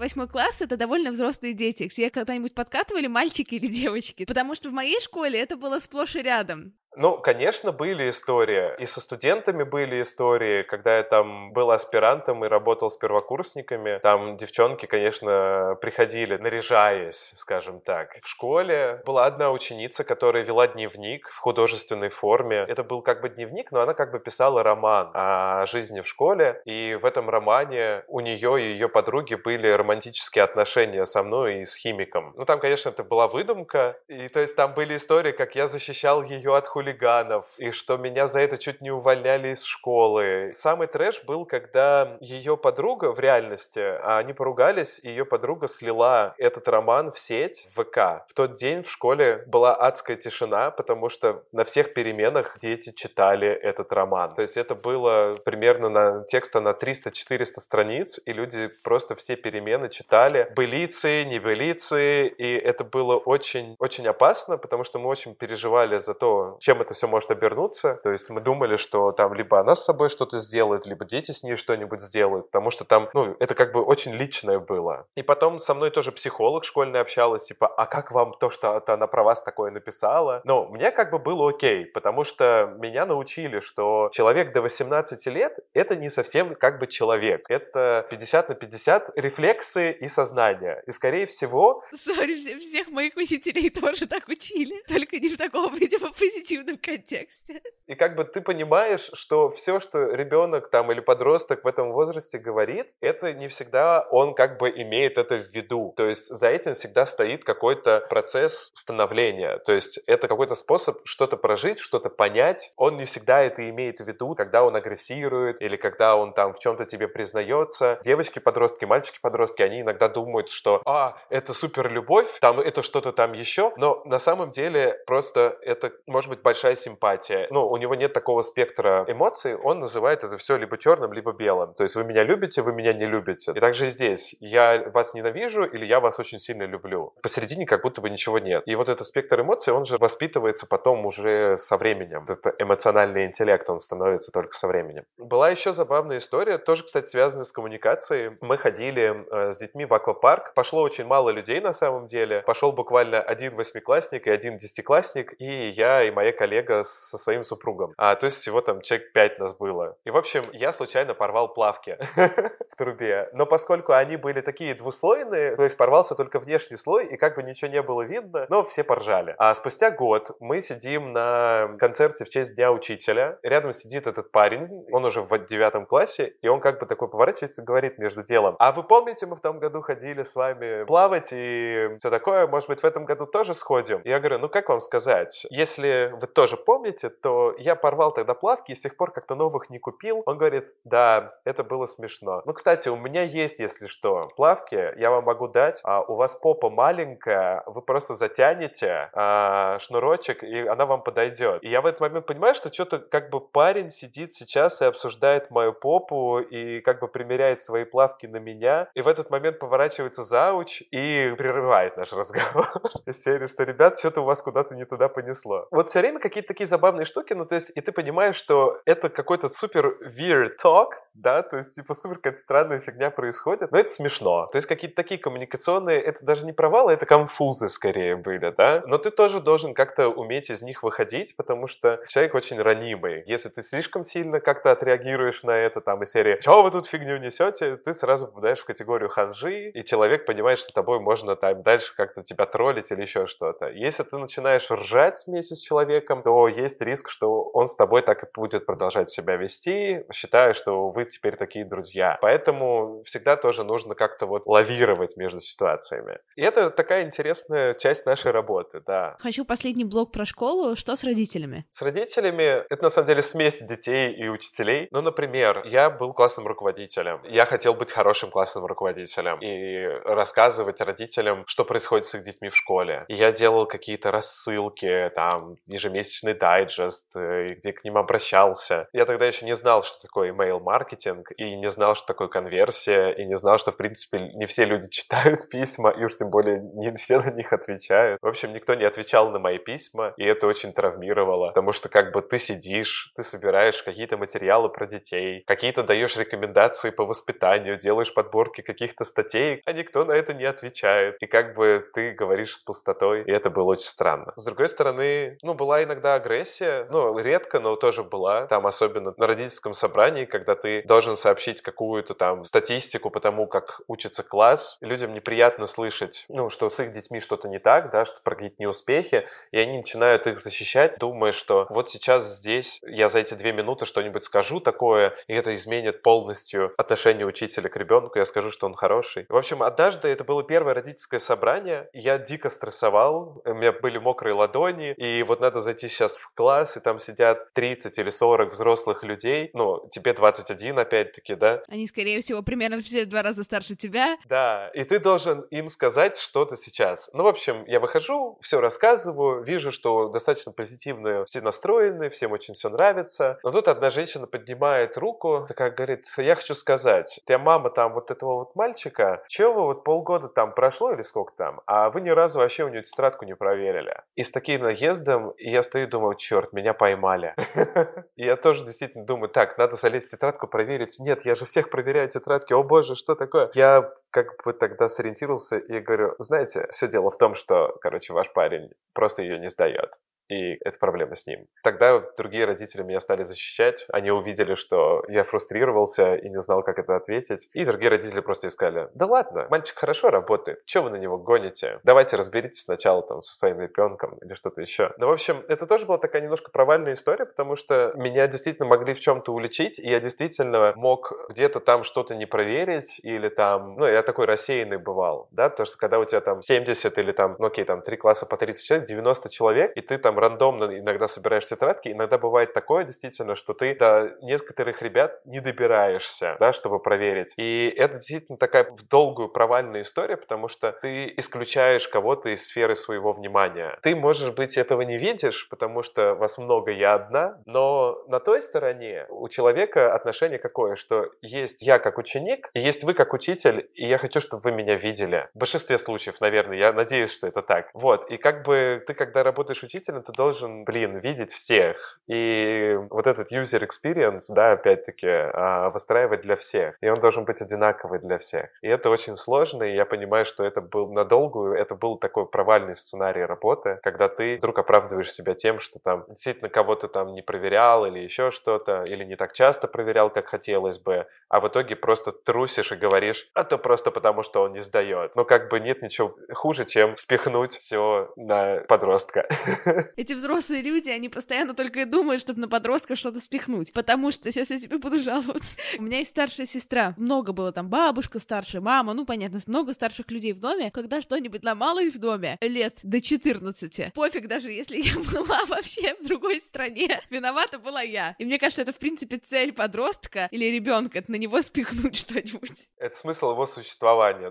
[0.08, 1.86] восьмой класс— это довольно взрослые дети.
[1.86, 4.24] К когда-нибудь подкатывали мальчики или девочки?
[4.24, 6.72] Потому что в моей школе это было сплошь и рядом.
[7.00, 8.72] Ну, конечно, были истории.
[8.80, 14.00] И со студентами были истории, когда я там был аспирантом и работал с первокурсниками.
[14.02, 18.16] Там девчонки, конечно, приходили, наряжаясь, скажем так.
[18.20, 22.64] В школе была одна ученица, которая вела дневник в художественной форме.
[22.66, 26.60] Это был как бы дневник, но она как бы писала роман о жизни в школе.
[26.64, 31.64] И в этом романе у нее и ее подруги были романтические отношения со мной и
[31.64, 32.34] с химиком.
[32.36, 34.00] Ну, там, конечно, это была выдумка.
[34.08, 37.96] И то есть там были истории, как я защищал ее от хулиганов хулиганов, и что
[37.96, 40.52] меня за это чуть не увольняли из школы.
[40.54, 46.34] Самый трэш был, когда ее подруга в реальности, а они поругались, и ее подруга слила
[46.38, 48.26] этот роман в сеть, в ВК.
[48.28, 53.48] В тот день в школе была адская тишина, потому что на всех переменах дети читали
[53.48, 54.30] этот роман.
[54.30, 59.88] То есть это было примерно на текста на 300-400 страниц, и люди просто все перемены
[59.88, 60.50] читали.
[60.56, 66.77] Былицы, небылицы, и это было очень-очень опасно, потому что мы очень переживали за то, чем
[66.78, 67.94] чем это все может обернуться.
[68.02, 71.42] То есть мы думали, что там либо она с собой что-то сделает, либо дети с
[71.42, 75.06] ней что-нибудь сделают, потому что там, ну, это как бы очень личное было.
[75.16, 79.06] И потом со мной тоже психолог школьный общалась, типа, а как вам то, что она
[79.06, 80.40] про вас такое написала?
[80.44, 85.58] Но мне как бы было окей, потому что меня научили, что человек до 18 лет—
[85.74, 87.44] это не совсем как бы человек.
[87.48, 90.82] Это 50 на 50 рефлексы и сознание.
[90.86, 91.82] И, скорее всего...
[91.94, 97.62] Сори, всех моих учителей тоже так учили, только не в таком, видимо, позитивном негативном контексте.
[97.86, 102.38] И как бы ты понимаешь, что все, что ребенок там или подросток в этом возрасте
[102.38, 105.94] говорит, это не всегда он как бы имеет это в виду.
[105.96, 109.58] То есть за этим всегда стоит какой-то процесс становления.
[109.58, 112.72] То есть это какой-то способ что-то прожить, что-то понять.
[112.76, 116.58] Он не всегда это имеет в виду, когда он агрессирует или когда он там в
[116.58, 117.98] чем-то тебе признается.
[118.04, 123.72] Девочки-подростки, мальчики-подростки, они иногда думают, что «а, это супер любовь, там это что-то там еще»,
[123.76, 127.46] но на самом деле просто это может быть большая симпатия.
[127.50, 131.74] Ну, у него нет такого спектра эмоций, он называет это все либо черным, либо белым.
[131.74, 133.52] То есть вы меня любите, вы меня не любите.
[133.54, 137.12] И также здесь я вас ненавижу или я вас очень сильно люблю.
[137.22, 138.62] Посередине как будто бы ничего нет.
[138.64, 142.24] И вот этот спектр эмоций, он же воспитывается потом уже со временем.
[142.26, 145.04] Это эмоциональный интеллект, он становится только со временем.
[145.18, 148.38] Была еще забавная история, тоже, кстати, связанная с коммуникацией.
[148.40, 150.54] Мы ходили э, с детьми в аквапарк.
[150.54, 152.42] Пошло очень мало людей на самом деле.
[152.46, 157.92] Пошел буквально один восьмиклассник и один десятиклассник, и я, и моя коллега со своим супругом.
[157.96, 159.96] А, то есть всего там человек пять нас было.
[160.04, 161.98] И, в общем, я случайно порвал плавки
[162.70, 163.28] в трубе.
[163.32, 167.42] Но поскольку они были такие двуслойные, то есть порвался только внешний слой, и как бы
[167.42, 169.34] ничего не было видно, но все поржали.
[169.38, 173.38] А спустя год мы сидим на концерте в честь Дня Учителя.
[173.42, 177.62] Рядом сидит этот парень, он уже в девятом классе, и он как бы такой поворачивается
[177.62, 181.30] и говорит между делом, а вы помните, мы в том году ходили с вами плавать
[181.32, 184.00] и все такое, может быть, в этом году тоже сходим?
[184.04, 188.72] Я говорю, ну как вам сказать, если вы тоже помните, то я порвал тогда плавки
[188.72, 190.22] и с тех пор как-то новых не купил.
[190.26, 192.42] Он говорит, да, это было смешно.
[192.44, 195.80] Ну, кстати, у меня есть, если что, плавки, я вам могу дать.
[195.84, 201.62] А у вас попа маленькая, вы просто затянете а, шнурочек, и она вам подойдет.
[201.62, 205.50] И я в этот момент понимаю, что что-то как бы парень сидит сейчас и обсуждает
[205.50, 208.88] мою попу, и как бы примеряет свои плавки на меня.
[208.94, 212.66] И в этот момент поворачивается зауч и прерывает наш разговор.
[213.06, 215.66] Из серии, что, ребят, что-то у вас куда-то не туда понесло.
[215.70, 219.08] Вот все время какие-то такие забавные штуки, ну, то есть, и ты понимаешь, что это
[219.08, 223.88] какой-то супер weird talk, да, то есть, типа, супер какая-то странная фигня происходит, но это
[223.90, 224.46] смешно.
[224.52, 228.98] То есть, какие-то такие коммуникационные, это даже не провалы, это конфузы скорее были, да, но
[228.98, 233.22] ты тоже должен как-то уметь из них выходить, потому что человек очень ранимый.
[233.26, 237.18] Если ты слишком сильно как-то отреагируешь на это, там, из серии «Чего вы тут фигню
[237.18, 241.94] несете?», ты сразу попадаешь в категорию ханжи, и человек понимает, что тобой можно там дальше
[241.96, 243.68] как-то тебя троллить или еще что-то.
[243.68, 248.22] Если ты начинаешь ржать вместе с человеком, то есть риск, что он с тобой так
[248.24, 252.18] и будет продолжать себя вести, считая, что вы теперь такие друзья.
[252.20, 256.18] Поэтому всегда тоже нужно как-то вот лавировать между ситуациями.
[256.36, 259.16] И это такая интересная часть нашей работы, да.
[259.20, 260.76] Хочу последний блок про школу.
[260.76, 261.66] Что с родителями?
[261.70, 264.88] С родителями это на самом деле смесь детей и учителей.
[264.90, 267.20] Ну, например, я был классным руководителем.
[267.24, 272.56] Я хотел быть хорошим классным руководителем и рассказывать родителям, что происходит с их детьми в
[272.56, 273.04] школе.
[273.08, 275.56] И я делал какие-то рассылки, там,
[275.98, 278.88] ежемесячный дайджест, э, где к ним обращался.
[278.92, 283.24] Я тогда еще не знал, что такое email-маркетинг, и не знал, что такое конверсия, и
[283.24, 286.94] не знал, что, в принципе, не все люди читают письма, и уж тем более не
[286.94, 288.20] все на них отвечают.
[288.22, 292.12] В общем, никто не отвечал на мои письма, и это очень травмировало, потому что как
[292.12, 298.14] бы ты сидишь, ты собираешь какие-то материалы про детей, какие-то даешь рекомендации по воспитанию, делаешь
[298.14, 301.16] подборки каких-то статей, а никто на это не отвечает.
[301.20, 304.32] И как бы ты говоришь с пустотой, и это было очень странно.
[304.36, 309.26] С другой стороны, ну, была иногда агрессия, ну, редко, но тоже была, там особенно на
[309.26, 315.14] родительском собрании, когда ты должен сообщить какую-то там статистику по тому, как учится класс, людям
[315.14, 319.26] неприятно слышать, ну, что с их детьми что-то не так, да, что про какие-то неуспехи,
[319.50, 323.86] и они начинают их защищать, думая, что вот сейчас здесь я за эти две минуты
[323.86, 328.74] что-нибудь скажу такое, и это изменит полностью отношение учителя к ребенку, я скажу, что он
[328.74, 329.26] хороший.
[329.28, 334.34] В общем, однажды это было первое родительское собрание, я дико стрессовал, у меня были мокрые
[334.34, 339.02] ладони, и вот надо зайти сейчас в класс, и там сидят 30 или 40 взрослых
[339.04, 341.62] людей, ну, тебе 21 опять-таки, да?
[341.68, 344.16] Они, скорее всего, примерно все в два раза старше тебя.
[344.26, 347.10] Да, и ты должен им сказать что-то сейчас.
[347.12, 352.54] Ну, в общем, я выхожу, все рассказываю, вижу, что достаточно позитивно все настроены, всем очень
[352.54, 353.38] все нравится.
[353.42, 358.10] Но тут одна женщина поднимает руку, такая говорит, я хочу сказать, ты мама там вот
[358.10, 362.10] этого вот мальчика, чего вы вот полгода там прошло или сколько там, а вы ни
[362.10, 364.02] разу вообще у него тетрадку не проверили.
[364.16, 367.34] И с таким наездом я стою и думаю, черт, меня поймали.
[368.16, 370.98] И я тоже действительно думаю, так, надо залезть в тетрадку, проверить.
[370.98, 373.50] Нет, я же всех проверяю тетрадки, о боже, что такое?
[373.54, 378.32] Я как бы тогда сориентировался и говорю, знаете, все дело в том, что, короче, ваш
[378.32, 381.46] парень просто ее не сдает и это проблема с ним.
[381.62, 386.78] Тогда другие родители меня стали защищать, они увидели, что я фрустрировался и не знал, как
[386.78, 390.96] это ответить, и другие родители просто искали, да ладно, мальчик хорошо работает, что вы на
[390.96, 391.80] него гоните?
[391.82, 394.92] Давайте разберитесь сначала там со своим ребенком или что-то еще.
[394.98, 398.94] Ну, в общем, это тоже была такая немножко провальная история, потому что меня действительно могли
[398.94, 403.86] в чем-то уличить, и я действительно мог где-то там что-то не проверить, или там, ну,
[403.86, 407.46] я такой рассеянный бывал, да, потому что когда у тебя там 70 или там, ну,
[407.46, 411.46] окей, там три класса по 30 человек, 90 человек, и ты там рандомно иногда собираешь
[411.46, 417.34] тетрадки, иногда бывает такое действительно, что ты до некоторых ребят не добираешься, да, чтобы проверить.
[417.36, 423.12] И это действительно такая долгую провальная история, потому что ты исключаешь кого-то из сферы своего
[423.12, 423.78] внимания.
[423.82, 428.42] Ты, может быть, этого не видишь, потому что вас много, я одна, но на той
[428.42, 433.68] стороне у человека отношение какое, что есть я как ученик, и есть вы как учитель,
[433.74, 435.28] и я хочу, чтобы вы меня видели.
[435.34, 437.70] В большинстве случаев, наверное, я надеюсь, что это так.
[437.74, 441.98] Вот, и как бы ты, когда работаешь учителем, ты должен, блин, видеть всех.
[442.06, 446.76] И вот этот user experience, да, опять-таки, а, выстраивать для всех.
[446.80, 448.50] И он должен быть одинаковый для всех.
[448.62, 452.26] И это очень сложно, и я понимаю, что это был на долгую, это был такой
[452.26, 457.22] провальный сценарий работы, когда ты вдруг оправдываешь себя тем, что там действительно кого-то там не
[457.22, 461.76] проверял или еще что-то, или не так часто проверял, как хотелось бы, а в итоге
[461.76, 465.14] просто трусишь и говоришь, а то просто потому, что он не сдает.
[465.14, 469.28] Но как бы нет ничего хуже, чем спихнуть все на подростка.
[469.96, 473.72] Эти взрослые люди, они постоянно только и думают, чтобы на подростка что-то спихнуть.
[473.72, 475.60] Потому что сейчас я тебе буду жаловаться.
[475.78, 476.94] У меня есть старшая сестра.
[476.96, 480.70] Много было там бабушка, старшая мама, ну, понятно, много старших людей в доме.
[480.70, 485.94] Когда что-нибудь ломало их в доме лет до 14, пофиг даже, если я была вообще
[486.00, 488.14] в другой стране, виновата была я.
[488.18, 492.68] И мне кажется, это, в принципе, цель подростка или ребенка, это на него спихнуть что-нибудь.
[492.78, 493.67] Это смысл его существования.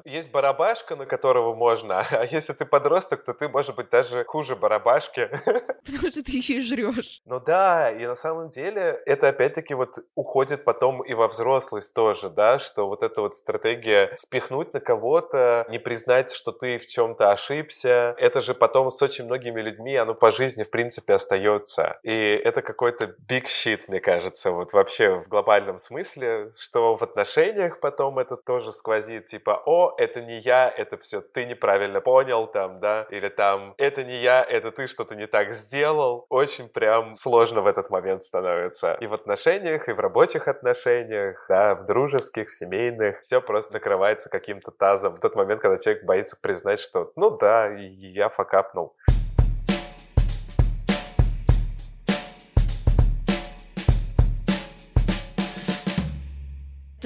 [0.06, 4.56] Есть барабашка, на которого можно, а если ты подросток, то ты, может быть, даже хуже
[4.56, 5.30] барабашки.
[5.86, 7.22] Потому что ты еще и жрешь.
[7.26, 12.30] Ну да, и на самом деле это опять-таки вот уходит потом и во взрослость тоже,
[12.30, 17.32] да, что вот эта вот стратегия спихнуть на кого-то, не признать, что ты в чем-то
[17.32, 22.00] ошибся, это же потом с очень многими людьми, оно по жизни в принципе остается.
[22.04, 27.80] И это какой-то big shit, мне кажется, вот вообще в глобальном смысле, что в отношениях
[27.80, 32.80] потом это тоже сквозит, типа, о, это не я, это все ты неправильно понял там,
[32.80, 37.62] да, или там, это не я, это ты что-то не так сделал, очень прям сложно
[37.62, 38.98] в этот момент становится.
[39.00, 44.30] И в отношениях, и в рабочих отношениях, да, в дружеских, в семейных, все просто накрывается
[44.30, 45.16] каким-то тазом.
[45.16, 48.96] В тот момент, когда человек боится признать, что, ну да, я факапнул.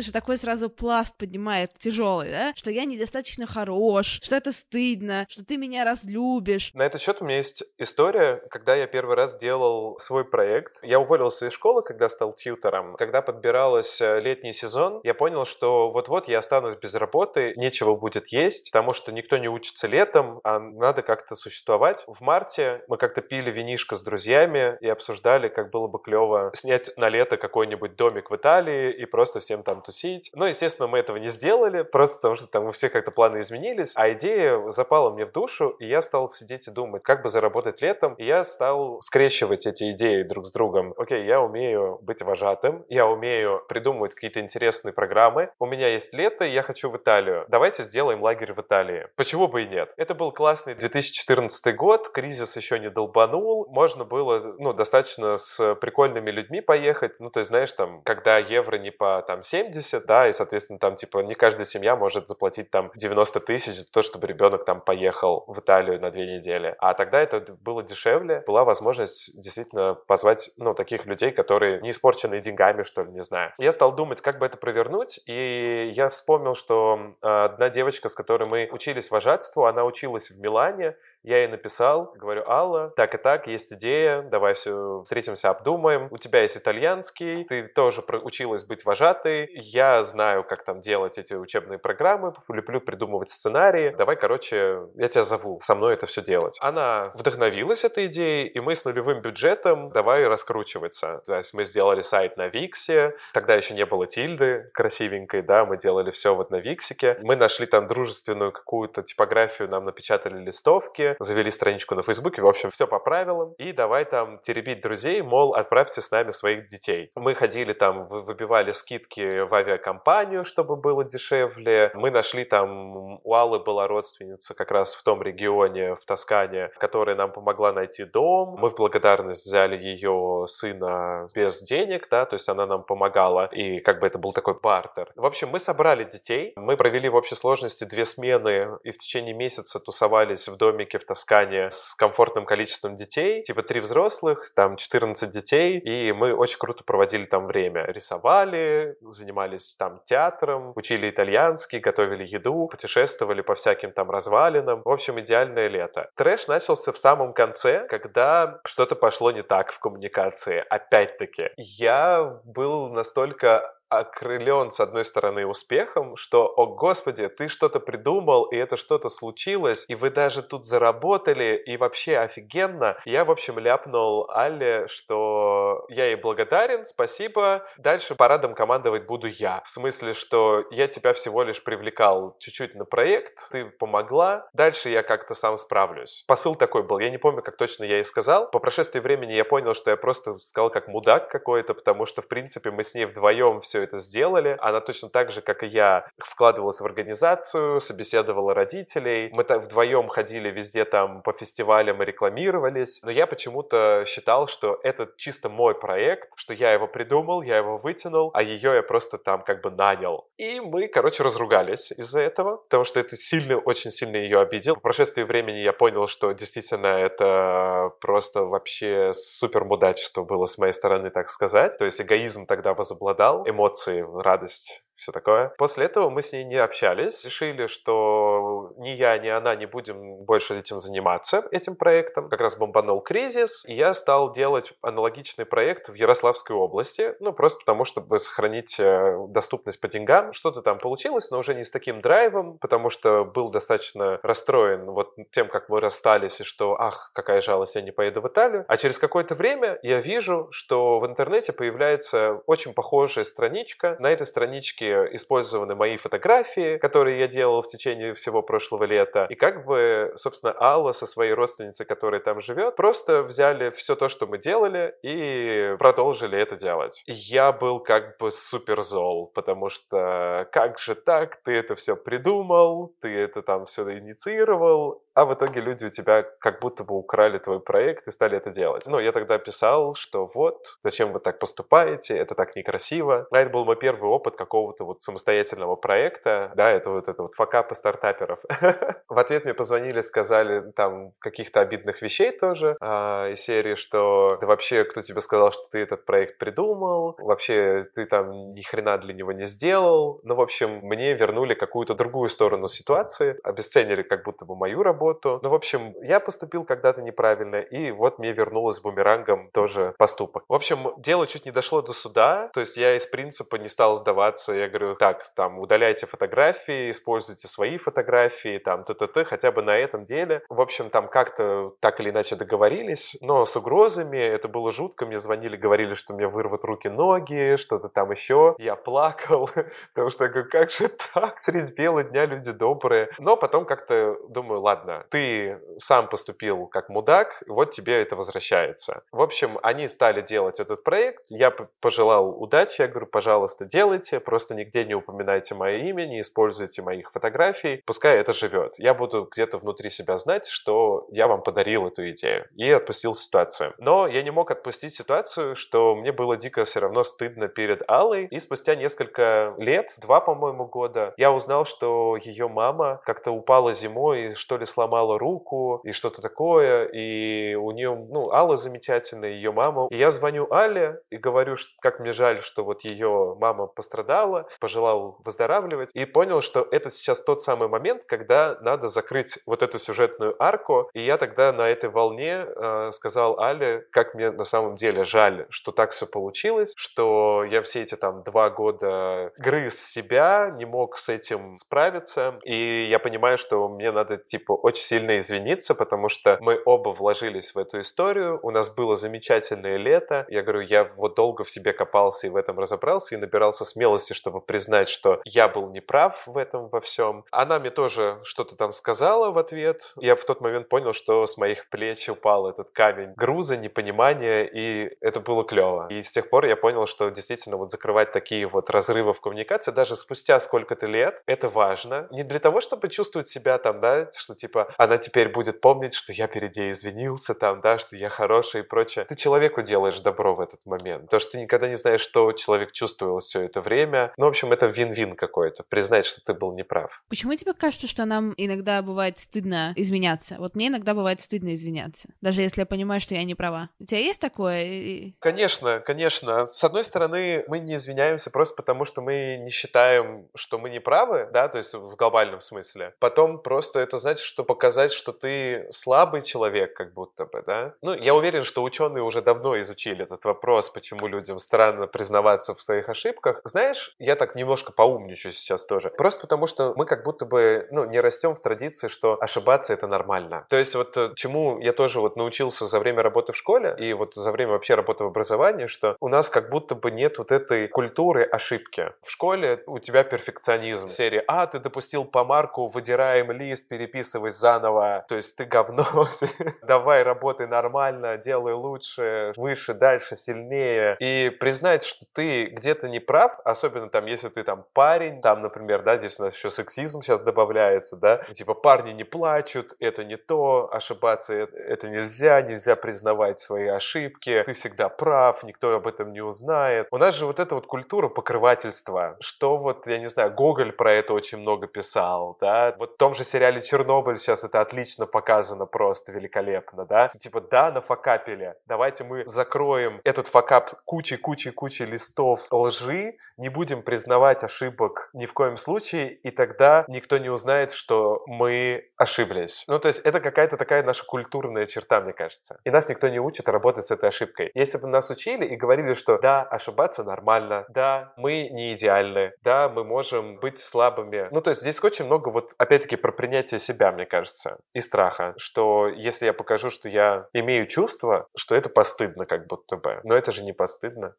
[0.01, 2.53] Это же такой сразу пласт поднимает тяжелый, да?
[2.55, 6.71] Что я недостаточно хорош, что это стыдно, что ты меня разлюбишь.
[6.73, 10.79] На этот счет у меня есть история, когда я первый раз делал свой проект.
[10.81, 12.95] Я уволился из школы, когда стал тьютором.
[12.95, 18.25] Когда подбиралась э, летний сезон, я понял, что вот-вот я останусь без работы, нечего будет
[18.29, 22.03] есть, потому что никто не учится летом, а надо как-то существовать.
[22.07, 26.89] В марте мы как-то пили винишко с друзьями и обсуждали, как было бы клево снять
[26.97, 30.32] на лето какой-нибудь домик в Италии и просто всем там тусить.
[30.34, 33.91] Но, естественно, мы этого не сделали, просто потому что там у всех как-то планы изменились,
[33.95, 37.82] а идея запала мне в душу, и я стал сидеть и думать, как бы заработать
[37.82, 40.93] летом, и я стал скрещивать эти идеи друг с другом.
[40.97, 46.45] Окей, я умею быть вожатым, я умею придумывать какие-то интересные программы, у меня есть лето,
[46.45, 47.45] и я хочу в Италию.
[47.49, 49.08] Давайте сделаем лагерь в Италии.
[49.15, 49.93] Почему бы и нет?
[49.97, 56.32] Это был классный 2014 год, кризис еще не долбанул, можно было, ну, достаточно с прикольными
[56.32, 60.27] людьми поехать, ну, то есть, знаешь, там, когда евро не по там 70, 70, да,
[60.27, 64.27] и, соответственно, там, типа, не каждая семья может заплатить там 90 тысяч за то, чтобы
[64.27, 66.75] ребенок там поехал в Италию на две недели.
[66.79, 72.39] А тогда это было дешевле, была возможность действительно позвать, ну, таких людей, которые не испорчены
[72.41, 73.53] деньгами, что ли, не знаю.
[73.57, 78.47] Я стал думать, как бы это провернуть, и я вспомнил, что одна девочка, с которой
[78.47, 83.47] мы учились вожатству, она училась в Милане, я ей написал, говорю, Алла, так и так,
[83.47, 86.07] есть идея, давай все встретимся, обдумаем.
[86.10, 91.34] У тебя есть итальянский, ты тоже училась быть вожатой, я знаю, как там делать эти
[91.34, 93.93] учебные программы, люблю придумывать сценарии.
[93.97, 96.57] Давай, короче, я тебя зову, со мной это все делать.
[96.60, 101.21] Она вдохновилась этой идеей, и мы с нулевым бюджетом давай раскручиваться.
[101.25, 105.77] То есть мы сделали сайт на Виксе, тогда еще не было тильды красивенькой, да, мы
[105.77, 107.17] делали все вот на Виксике.
[107.21, 112.71] Мы нашли там дружественную какую-то типографию, нам напечатали листовки, Завели страничку на Фейсбуке, в общем,
[112.71, 113.54] все по правилам.
[113.58, 117.12] И давай там теребить друзей, мол, отправьте с нами своих детей.
[117.15, 121.91] Мы ходили там, выбивали скидки в авиакомпанию, чтобы было дешевле.
[121.93, 127.15] Мы нашли там, у Аллы была родственница как раз в том регионе, в Тоскане, которая
[127.15, 128.58] нам помогла найти дом.
[128.60, 133.80] Мы в благодарность взяли ее сына без денег, да, то есть она нам помогала, и
[133.80, 135.12] как бы это был такой бартер.
[135.15, 139.34] В общем, мы собрали детей, мы провели в общей сложности две смены, и в течение
[139.34, 145.31] месяца тусовались в домике в Тоскане с комфортным количеством детей, типа три взрослых, там 14
[145.31, 147.85] детей, и мы очень круто проводили там время.
[147.85, 154.81] Рисовали, занимались там театром, учили итальянский, готовили еду, путешествовали по всяким там развалинам.
[154.83, 156.09] В общем, идеальное лето.
[156.15, 160.63] Трэш начался в самом конце, когда что-то пошло не так в коммуникации.
[160.69, 168.45] Опять-таки, я был настолько окрылен, с одной стороны, успехом, что, о господи, ты что-то придумал,
[168.45, 172.97] и это что-то случилось, и вы даже тут заработали, и вообще офигенно.
[173.04, 179.62] Я, в общем, ляпнул Алле, что я ей благодарен, спасибо, дальше парадом командовать буду я.
[179.65, 185.04] В смысле, что я тебя всего лишь привлекал чуть-чуть на проект, ты помогла, дальше я
[185.04, 186.23] как-то сам справлюсь.
[186.27, 188.49] Посыл такой был, я не помню, как точно я ей сказал.
[188.49, 192.30] По прошествии времени я понял, что я просто сказал как мудак какой-то, потому что, в
[192.30, 194.57] принципе, мы с ней вдвоем все это сделали.
[194.61, 199.29] Она точно так же, как и я, вкладывалась в организацию, собеседовала родителей.
[199.33, 203.01] Мы вдвоем ходили везде там по фестивалям и рекламировались.
[203.03, 207.77] Но я почему-то считал, что это чисто мой проект, что я его придумал, я его
[207.77, 210.27] вытянул, а ее я просто там как бы нанял.
[210.37, 214.75] И мы, короче, разругались из-за этого, потому что это сильно, очень сильно ее обидел.
[214.75, 220.73] По прошествии времени я понял, что действительно это просто вообще супер мудачество было с моей
[220.73, 221.77] стороны, так сказать.
[221.77, 225.52] То есть эгоизм тогда возобладал, эмоции эмоции, радость все такое.
[225.58, 230.24] После этого мы с ней не общались, решили, что ни я, ни она не будем
[230.26, 232.30] больше этим заниматься, этим проектом.
[232.30, 237.60] Как раз бомбанул кризис, и я стал делать аналогичный проект в Ярославской области, ну, просто
[237.60, 240.34] потому, чтобы сохранить э, доступность по деньгам.
[240.34, 245.16] Что-то там получилось, но уже не с таким драйвом, потому что был достаточно расстроен вот
[245.32, 248.66] тем, как мы расстались, и что, ах, какая жалость, я не поеду в Италию.
[248.68, 253.95] А через какое-то время я вижу, что в интернете появляется очень похожая страничка.
[253.99, 259.25] На этой страничке использованы мои фотографии, которые я делал в течение всего прошлого лета.
[259.29, 264.09] И как бы, собственно, Алла со своей родственницей, которая там живет, просто взяли все то,
[264.09, 267.03] что мы делали, и продолжили это делать.
[267.07, 272.93] Я был как бы супер зол, потому что как же так, ты это все придумал,
[273.01, 277.37] ты это там все инициировал, а в итоге люди у тебя как будто бы украли
[277.37, 278.87] твой проект и стали это делать.
[278.87, 283.27] Ну, я тогда писал, что вот, зачем вы так поступаете, это так некрасиво.
[283.29, 287.36] А это был мой первый опыт какого-то вот самостоятельного проекта, да, это вот это вот
[287.36, 288.39] факапы стартаперов.
[289.09, 294.47] В ответ мне позвонили, сказали там каких-то обидных вещей тоже а, из серии, что да
[294.47, 299.13] вообще, кто тебе сказал, что ты этот проект придумал, вообще ты там ни хрена для
[299.13, 300.21] него не сделал.
[300.23, 305.39] Ну, в общем, мне вернули какую-то другую сторону ситуации, обесценили как будто бы мою работу.
[305.43, 310.43] Ну, в общем, я поступил когда-то неправильно, и вот мне вернулось бумерангом тоже поступок.
[310.47, 313.95] В общем, дело чуть не дошло до суда, то есть я из принципа не стал
[313.95, 319.78] сдаваться, я говорю, так, там, удаляйте фотографии, используйте свои фотографии, там, т-т-т, хотя бы на
[319.78, 320.43] этом деле.
[320.49, 325.19] В общем, там как-то так или иначе договорились, но с угрозами, это было жутко, мне
[325.19, 328.55] звонили, говорили, что мне вырвут руки-ноги, что-то там еще.
[328.57, 329.49] Я плакал,
[329.93, 333.09] потому что я говорю, как же так, средь бела дня люди добрые.
[333.19, 339.03] Но потом как-то думаю, ладно, ты сам поступил как мудак, вот тебе это возвращается.
[339.11, 344.51] В общем, они стали делать этот проект, я пожелал удачи, я говорю, пожалуйста, делайте, просто
[344.54, 348.74] нигде не упоминайте мое имя, не используйте моих фотографий, пускай это живет.
[348.78, 352.47] Я буду где-то внутри себя знать, что я вам подарил эту идею.
[352.56, 353.74] И отпустил ситуацию.
[353.78, 358.28] Но я не мог отпустить ситуацию, что мне было дико все равно стыдно перед Аллой.
[358.32, 364.32] И спустя несколько лет, два, по-моему, года, я узнал, что ее мама как-то упала зимой
[364.36, 369.88] что ли сломала руку и что-то такое, и у нее, ну, Алла замечательная, ее мама.
[369.91, 375.19] И я звоню Але и говорю, как мне жаль, что вот ее мама пострадала, пожелал
[375.23, 380.35] выздоравливать, и понял, что это сейчас тот самый момент, когда надо закрыть вот эту сюжетную
[380.41, 385.03] арку, и я тогда на этой волне э, сказал Але, как мне на самом деле
[385.03, 390.65] жаль, что так все получилось, что я все эти там два года грыз себя, не
[390.65, 396.09] мог с этим справиться, и я понимаю, что мне надо, типа, очень сильно извиниться, потому
[396.09, 400.25] что мы оба вложились в эту историю, у нас было замечательное лето.
[400.29, 404.13] Я говорю, я вот долго в себе копался и в этом разобрался, и набирался смелости,
[404.13, 407.25] чтобы чтобы признать, что я был неправ в этом во всем.
[407.32, 409.93] Она мне тоже что-то там сказала в ответ.
[409.97, 414.95] Я в тот момент понял, что с моих плеч упал этот камень груза, непонимания, и
[415.01, 415.88] это было клево.
[415.89, 419.71] И с тех пор я понял, что действительно вот закрывать такие вот разрывы в коммуникации,
[419.71, 422.07] даже спустя сколько-то лет, это важно.
[422.11, 426.13] Не для того, чтобы чувствовать себя там, да, что типа она теперь будет помнить, что
[426.13, 429.03] я перед ней извинился там, да, что я хороший и прочее.
[429.03, 431.09] Ты человеку делаешь добро в этот момент.
[431.09, 434.13] То, что ты никогда не знаешь, что человек чувствовал все это время.
[434.22, 435.63] Ну, в общем, это вин-вин какой-то.
[435.63, 437.01] Признать, что ты был неправ.
[437.09, 440.36] Почему тебе кажется, что нам иногда бывает стыдно изменяться?
[440.38, 443.69] Вот мне иногда бывает стыдно извиняться, даже если я понимаю, что я не права.
[443.80, 445.13] У тебя есть такое?
[445.17, 446.45] Конечно, конечно.
[446.45, 450.80] С одной стороны, мы не извиняемся просто потому, что мы не считаем, что мы не
[450.80, 452.93] правы, да, то есть в глобальном смысле.
[452.99, 457.74] Потом просто это значит, что показать, что ты слабый человек, как будто бы, да.
[457.82, 462.61] Ну, я уверен, что ученые уже давно изучили этот вопрос, почему людям странно признаваться в
[462.61, 463.41] своих ошибках.
[463.45, 465.89] Знаешь, я так немножко поумничаю сейчас тоже.
[465.89, 469.88] Просто потому, что мы как будто бы, ну, не растем в традиции, что ошибаться это
[469.88, 470.45] нормально.
[470.49, 473.93] То есть вот э, чему я тоже вот научился за время работы в школе и
[473.93, 477.32] вот за время вообще работы в образовании, что у нас как будто бы нет вот
[477.32, 478.91] этой культуры ошибки.
[479.01, 480.89] В школе у тебя перфекционизм.
[480.89, 485.05] Серии «А, ты допустил помарку, выдираем лист, переписывай заново».
[485.07, 485.86] То есть ты говно,
[486.64, 490.97] давай работай нормально, делай лучше, выше, дальше, сильнее.
[490.99, 495.84] И признать, что ты где-то не прав, особенно там, если ты там парень, там, например,
[495.84, 500.18] да, здесь у нас еще сексизм сейчас добавляется, да, типа парни не плачут, это не
[500.18, 506.12] то, ошибаться это, это нельзя, нельзя признавать свои ошибки, ты всегда прав, никто об этом
[506.12, 506.88] не узнает.
[506.91, 510.93] У нас же вот эта вот культура покрывательства, что вот, я не знаю, Гоголь про
[510.93, 515.66] это очень много писал, да, вот в том же сериале «Чернобыль» сейчас это отлично показано
[515.66, 523.49] просто великолепно, да, типа, да, нафакапили, давайте мы закроем этот факап кучей-кучей-кучей листов лжи, не
[523.49, 529.65] будем признавать ошибок ни в коем случае, и тогда никто не узнает, что мы ошиблись.
[529.67, 532.57] Ну, то есть это какая-то такая наша культурная черта, мне кажется.
[532.63, 534.49] И нас никто не учит работать с этой ошибкой.
[534.53, 539.67] Если бы нас учили и говорили, что да, ошибаться нормально, да, мы не идеальны, да,
[539.67, 541.27] мы можем быть слабыми.
[541.29, 545.33] Ну, то есть здесь очень много вот, опять-таки, про принятие себя, мне кажется, и страха,
[545.37, 549.99] что если я покажу, что я имею чувства, что это постыдно как будто бы.
[550.05, 551.13] Но это же не постыдно.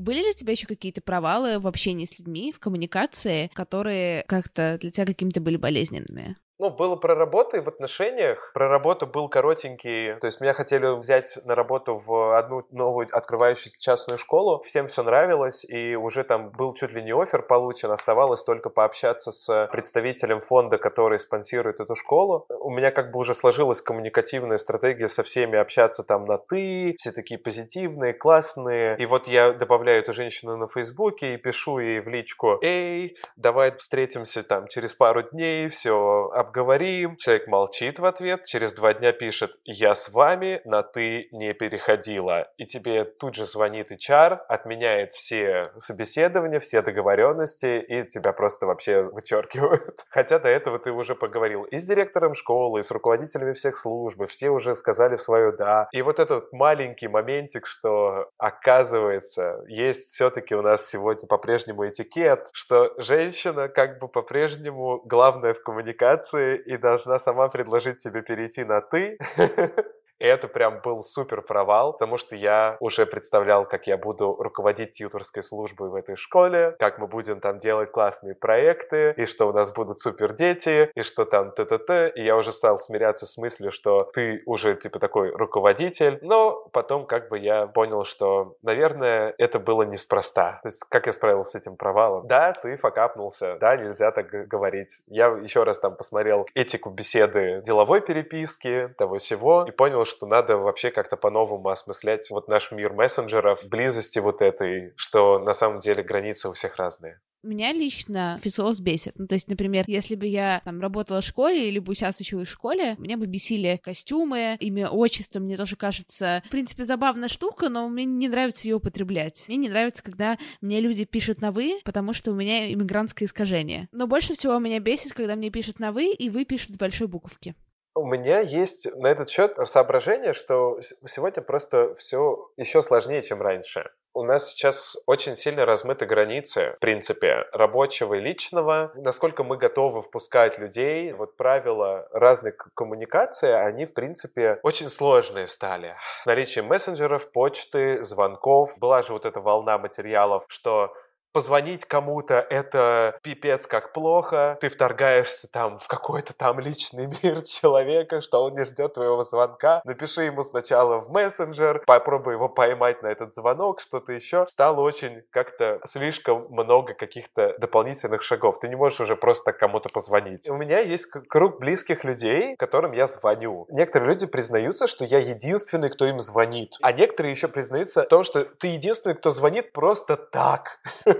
[0.00, 4.78] Были ли у тебя еще какие-то провалы в общении с людьми, в коммуникации, которые как-то
[4.80, 6.38] для тебя какими-то были болезненными?
[6.60, 8.50] Ну, было про работу и в отношениях.
[8.52, 10.16] Про работу был коротенький.
[10.16, 14.60] То есть меня хотели взять на работу в одну новую открывающуюся частную школу.
[14.66, 17.90] Всем все нравилось, и уже там был чуть ли не офер получен.
[17.90, 22.44] Оставалось только пообщаться с представителем фонда, который спонсирует эту школу.
[22.50, 26.94] У меня как бы уже сложилась коммуникативная стратегия со всеми общаться там на «ты».
[26.98, 28.98] Все такие позитивные, классные.
[28.98, 33.74] И вот я добавляю эту женщину на Фейсбуке и пишу ей в личку «Эй, давай
[33.74, 37.16] встретимся там через пару дней, все обговорим.
[37.16, 42.48] Человек молчит в ответ, через два дня пишет «Я с вами на «ты» не переходила».
[42.56, 49.02] И тебе тут же звонит HR, отменяет все собеседования, все договоренности, и тебя просто вообще
[49.02, 50.04] вычеркивают.
[50.10, 54.20] Хотя до этого ты уже поговорил и с директором школы, и с руководителями всех служб,
[54.20, 55.88] и все уже сказали свое «да».
[55.92, 62.92] И вот этот маленький моментик, что оказывается, есть все-таки у нас сегодня по-прежнему этикет, что
[62.98, 69.18] женщина как бы по-прежнему главная в коммуникации, и должна сама предложить тебе перейти на «ты»,
[70.20, 74.92] И это прям был супер провал, потому что я уже представлял, как я буду руководить
[74.92, 79.52] тьюторской службой в этой школе, как мы будем там делать классные проекты, и что у
[79.52, 82.12] нас будут супер дети, и что там т-т-т.
[82.14, 86.18] И я уже стал смиряться с мыслью, что ты уже типа такой руководитель.
[86.20, 90.60] Но потом как бы я понял, что, наверное, это было неспроста.
[90.62, 92.26] То есть как я справился с этим провалом?
[92.26, 95.00] Да, ты факапнулся, да, нельзя так говорить.
[95.06, 100.58] Я еще раз там посмотрел этику беседы деловой переписки, того всего, и понял, что надо
[100.58, 106.02] вообще как-то по-новому осмыслять вот наш мир мессенджеров, близости вот этой, что на самом деле
[106.02, 107.20] границы у всех разные.
[107.42, 109.14] Меня лично официоз бесит.
[109.16, 112.48] Ну, то есть, например, если бы я там работала в школе или бы сейчас училась
[112.48, 117.70] в школе, меня бы бесили костюмы, имя, отчество, мне тоже кажется, в принципе, забавная штука,
[117.70, 119.44] но мне не нравится ее употреблять.
[119.48, 123.88] Мне не нравится, когда мне люди пишут на «вы», потому что у меня иммигрантское искажение.
[123.90, 127.06] Но больше всего меня бесит, когда мне пишут на «вы», и «вы» пишут с большой
[127.06, 127.54] буковки.
[127.94, 133.90] У меня есть на этот счет соображение, что сегодня просто все еще сложнее, чем раньше.
[134.12, 138.90] У нас сейчас очень сильно размыты границы, в принципе, рабочего и личного.
[138.96, 145.94] Насколько мы готовы впускать людей, вот правила разной коммуникации, они, в принципе, очень сложные стали.
[146.26, 148.72] Наличие мессенджеров, почты, звонков.
[148.80, 150.92] Была же вот эта волна материалов, что
[151.32, 158.20] позвонить кому-то— это пипец как плохо, ты вторгаешься там в какой-то там личный мир человека,
[158.20, 163.08] что он не ждет твоего звонка, напиши ему сначала в мессенджер, попробуй его поймать на
[163.08, 164.46] этот звонок, что-то еще.
[164.48, 168.60] Стало очень как-то слишком много каких-то дополнительных шагов.
[168.60, 170.48] Ты не можешь уже просто кому-то позвонить.
[170.48, 173.66] У меня есть круг близких людей, которым я звоню.
[173.70, 176.74] Некоторые люди признаются, что я единственный, кто им звонит.
[176.82, 180.80] А некоторые еще признаются в том, что ты единственный, кто звонит просто так.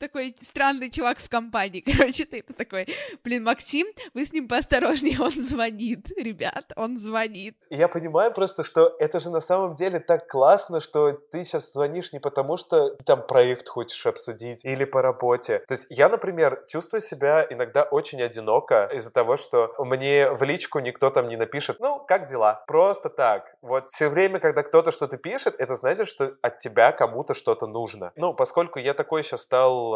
[0.00, 1.80] такой странный чувак в компании.
[1.96, 2.88] Короче, ты такой,
[3.22, 7.54] блин, Максим, вы с ним поосторожнее, он звонит, ребят, он звонит.
[7.68, 12.12] Я понимаю просто, что это же на самом деле так классно, что ты сейчас звонишь
[12.12, 15.62] не потому, что там проект хочешь обсудить или по работе.
[15.68, 20.78] То есть я, например, чувствую себя иногда очень одиноко из-за того, что мне в личку
[20.78, 22.64] никто там не напишет, ну, как дела?
[22.66, 23.54] Просто так.
[23.60, 28.12] Вот все время, когда кто-то что-то пишет, это значит, что от тебя кому-то что-то нужно.
[28.16, 29.89] Ну, поскольку я такой сейчас стал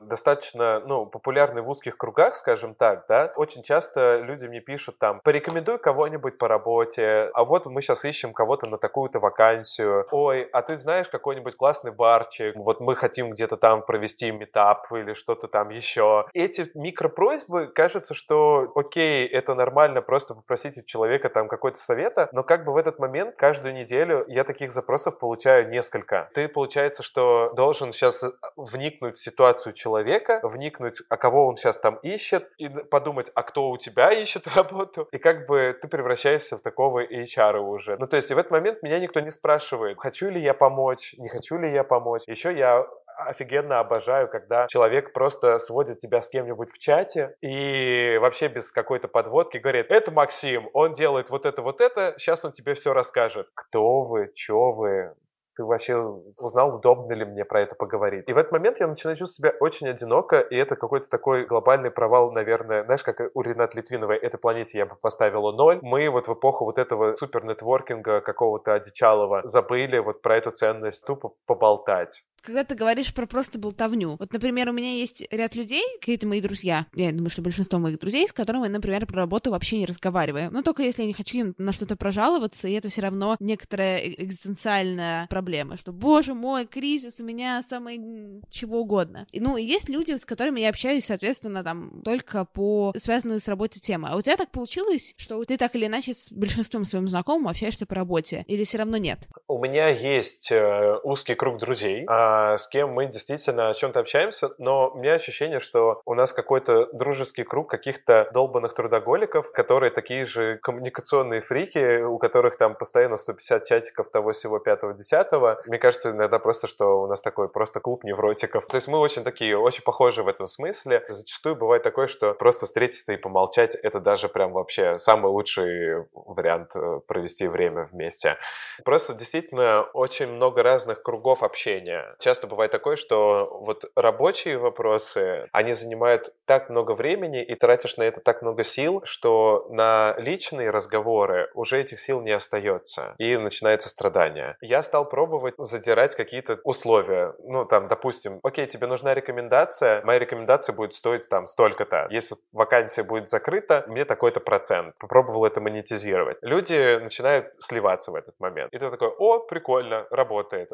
[0.00, 5.20] достаточно, ну, популярный в узких кругах, скажем так, да, очень часто люди мне пишут там,
[5.22, 10.62] порекомендуй кого-нибудь по работе, а вот мы сейчас ищем кого-то на такую-то вакансию, ой, а
[10.62, 15.70] ты знаешь какой-нибудь классный барчик, вот мы хотим где-то там провести метап или что-то там
[15.70, 16.26] еще.
[16.32, 22.42] Эти микропросьбы, кажется, что окей, это нормально просто попросить у человека там какой-то совета, но
[22.42, 26.30] как бы в этот момент каждую неделю я таких запросов получаю несколько.
[26.34, 28.24] Ты, получается, что должен сейчас
[28.56, 29.33] вникнуть в ситуацию
[29.72, 34.46] человека, вникнуть, а кого он сейчас там ищет, и подумать, а кто у тебя ищет
[34.46, 37.96] работу, и как бы ты превращаешься в такого HR уже.
[37.98, 41.14] Ну, то есть и в этот момент меня никто не спрашивает, хочу ли я помочь,
[41.18, 42.22] не хочу ли я помочь.
[42.26, 48.48] Еще я офигенно обожаю, когда человек просто сводит тебя с кем-нибудь в чате и вообще
[48.48, 52.74] без какой-то подводки говорит, это Максим, он делает вот это, вот это, сейчас он тебе
[52.74, 53.48] все расскажет.
[53.54, 55.14] Кто вы, что вы,
[55.56, 58.24] ты вообще узнал, удобно ли мне про это поговорить.
[58.26, 61.90] И в этот момент я начинаю чувствовать себя очень одиноко, и это какой-то такой глобальный
[61.90, 65.78] провал, наверное, знаешь, как у Ренат Литвиновой, этой планете я бы поставила ноль.
[65.82, 71.32] Мы вот в эпоху вот этого супер-нетворкинга какого-то одичалого забыли вот про эту ценность тупо
[71.46, 74.16] поболтать когда ты говоришь про просто болтовню.
[74.18, 77.98] Вот, например, у меня есть ряд людей, какие-то мои друзья, я думаю, что большинство моих
[77.98, 80.50] друзей, с которыми, например, про работу вообще не разговариваю.
[80.52, 83.98] Но только если я не хочу им на что-то прожаловаться, и это все равно некоторая
[83.98, 88.00] э, экзистенциальная проблема проблемы, что, боже мой, кризис у меня самый
[88.48, 89.26] чего угодно.
[89.30, 93.80] И, ну, есть люди, с которыми я общаюсь, соответственно, там, только по связанной с работой
[93.80, 94.08] темы.
[94.10, 97.84] А у тебя так получилось, что ты так или иначе с большинством своим знакомым общаешься
[97.84, 98.44] по работе?
[98.46, 99.18] Или все равно нет?
[99.48, 104.48] У меня есть э, узкий круг друзей, э, с кем мы действительно о чем-то общаемся,
[104.56, 110.24] но у меня ощущение, что у нас какой-то дружеский круг каких-то долбанных трудоголиков, которые такие
[110.24, 115.60] же коммуникационные фрики, у которых там постоянно 150 чатиков того всего 5-10, этого.
[115.66, 118.66] Мне кажется, иногда просто, что у нас такой просто клуб невротиков.
[118.66, 121.04] То есть мы очень такие, очень похожи в этом смысле.
[121.08, 126.70] Зачастую бывает такое, что просто встретиться и помолчать— это даже прям вообще самый лучший вариант
[126.74, 128.36] э, провести время вместе.
[128.84, 132.16] Просто действительно очень много разных кругов общения.
[132.20, 138.02] Часто бывает такое, что вот рабочие вопросы, они занимают так много времени и тратишь на
[138.04, 143.14] это так много сил, что на личные разговоры уже этих сил не остается.
[143.18, 144.56] И начинается страдание.
[144.60, 147.34] Я стал пробовать пробовать задирать какие-то условия.
[147.38, 152.08] Ну, там, допустим, окей, тебе нужна рекомендация, моя рекомендация будет стоить там столько-то.
[152.10, 154.94] Если вакансия будет закрыта, мне такой-то процент.
[154.98, 156.36] Попробовал это монетизировать.
[156.42, 158.72] Люди начинают сливаться в этот момент.
[158.74, 160.70] И ты такой, о, прикольно, работает.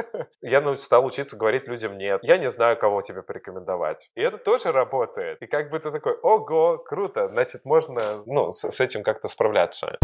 [0.42, 2.20] Я стал учиться говорить людям нет.
[2.22, 4.10] Я не знаю, кого тебе порекомендовать.
[4.16, 5.40] И это тоже работает.
[5.40, 9.96] И как бы ты такой, ого, круто, значит, можно, ну, с, с этим как-то справляться.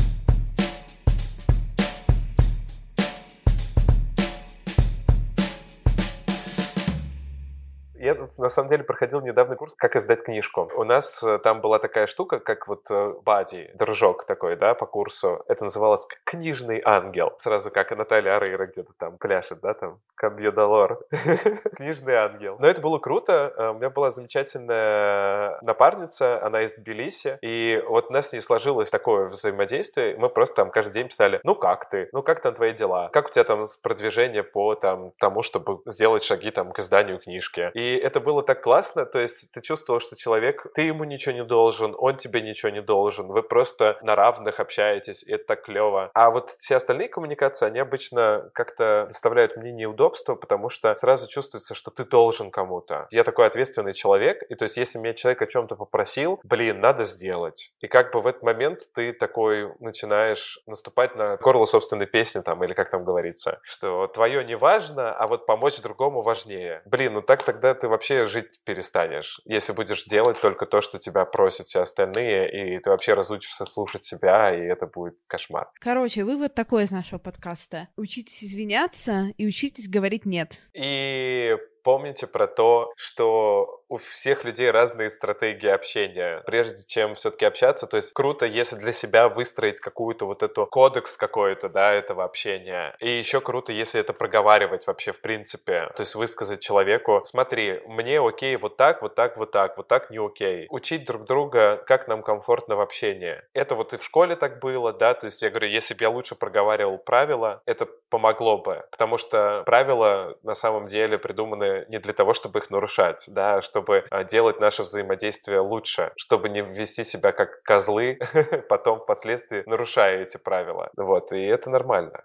[8.00, 10.70] Я на самом деле проходил недавно курс, как издать книжку.
[10.74, 14.86] У нас э, там была такая штука, как вот э, бади, дружок такой, да, по
[14.86, 15.44] курсу.
[15.48, 17.34] Это называлось «Книжный ангел».
[17.40, 21.00] Сразу как Наталья Арейра где-то там пляшет, да, там, «Камбье долор».
[21.76, 22.56] Книжный ангел.
[22.58, 23.52] Но это было круто.
[23.54, 28.88] Э, у меня была замечательная напарница, она из Тбилиси, и вот у нас не сложилось
[28.88, 30.16] такое взаимодействие.
[30.16, 32.08] Мы просто там каждый день писали, ну как ты?
[32.12, 33.10] Ну как там твои дела?
[33.12, 37.70] Как у тебя там продвижение по там, тому, чтобы сделать шаги там к изданию книжки?
[37.74, 41.44] И это было так классно, то есть ты чувствовал, что человек, ты ему ничего не
[41.44, 46.10] должен, он тебе ничего не должен, вы просто на равных общаетесь, и это так клево.
[46.14, 51.74] А вот все остальные коммуникации, они обычно как-то доставляют мне неудобства, потому что сразу чувствуется,
[51.74, 53.06] что ты должен кому-то.
[53.10, 57.04] Я такой ответственный человек, и то есть если меня человек о чем-то попросил, блин, надо
[57.04, 57.72] сделать.
[57.80, 62.62] И как бы в этот момент ты такой начинаешь наступать на горло собственной песни там,
[62.64, 66.82] или как там говорится, что твое не важно, а вот помочь другому важнее.
[66.84, 71.24] Блин, ну так тогда ты вообще жить перестанешь, если будешь делать только то, что тебя
[71.24, 75.68] просят все остальные, и ты вообще разучишься слушать себя, и это будет кошмар.
[75.80, 77.88] Короче, вывод такой из нашего подкаста.
[77.96, 80.58] Учитесь извиняться и учитесь говорить «нет».
[80.74, 86.42] И помните про то, что у всех людей разные стратегии общения.
[86.46, 91.16] Прежде чем все-таки общаться, то есть круто, если для себя выстроить какую-то вот эту кодекс
[91.16, 92.94] какой-то, да, этого общения.
[93.00, 95.90] И еще круто, если это проговаривать вообще в принципе.
[95.96, 100.10] То есть высказать человеку, смотри, мне окей вот так, вот так, вот так, вот так
[100.10, 100.66] не окей.
[100.70, 103.42] Учить друг друга, как нам комфортно в общении.
[103.54, 106.10] Это вот и в школе так было, да, то есть я говорю, если бы я
[106.10, 112.12] лучше проговаривал правила, это помогло бы, потому что правила на самом деле придуманы не для
[112.12, 117.04] того, чтобы их нарушать, да, а чтобы а, делать наше взаимодействие лучше, чтобы не вести
[117.04, 118.18] себя как козлы,
[118.68, 120.90] потом впоследствии нарушая эти правила.
[120.96, 122.24] Вот, и это нормально.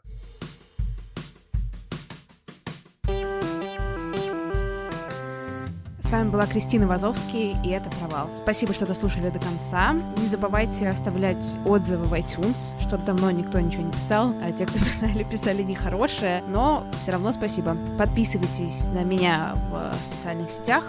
[6.16, 8.30] Вами была Кристина Вазовский, и это «Провал».
[8.38, 9.93] Спасибо, что дослушали до конца.
[10.18, 14.80] Не забывайте оставлять отзывы в iTunes, чтобы давно никто ничего не писал, а те, кто
[14.86, 17.76] писали, писали нехорошее, но все равно спасибо.
[17.97, 20.86] Подписывайтесь на меня в социальных сетях,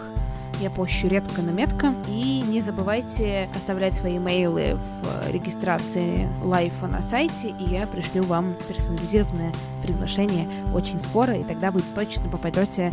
[0.61, 1.93] я пощу редко, но метко.
[2.09, 8.55] И не забывайте оставлять свои мейлы в регистрации лайфа на сайте, и я пришлю вам
[8.69, 9.53] персонализированное
[9.83, 12.93] приглашение очень скоро, и тогда вы точно попадете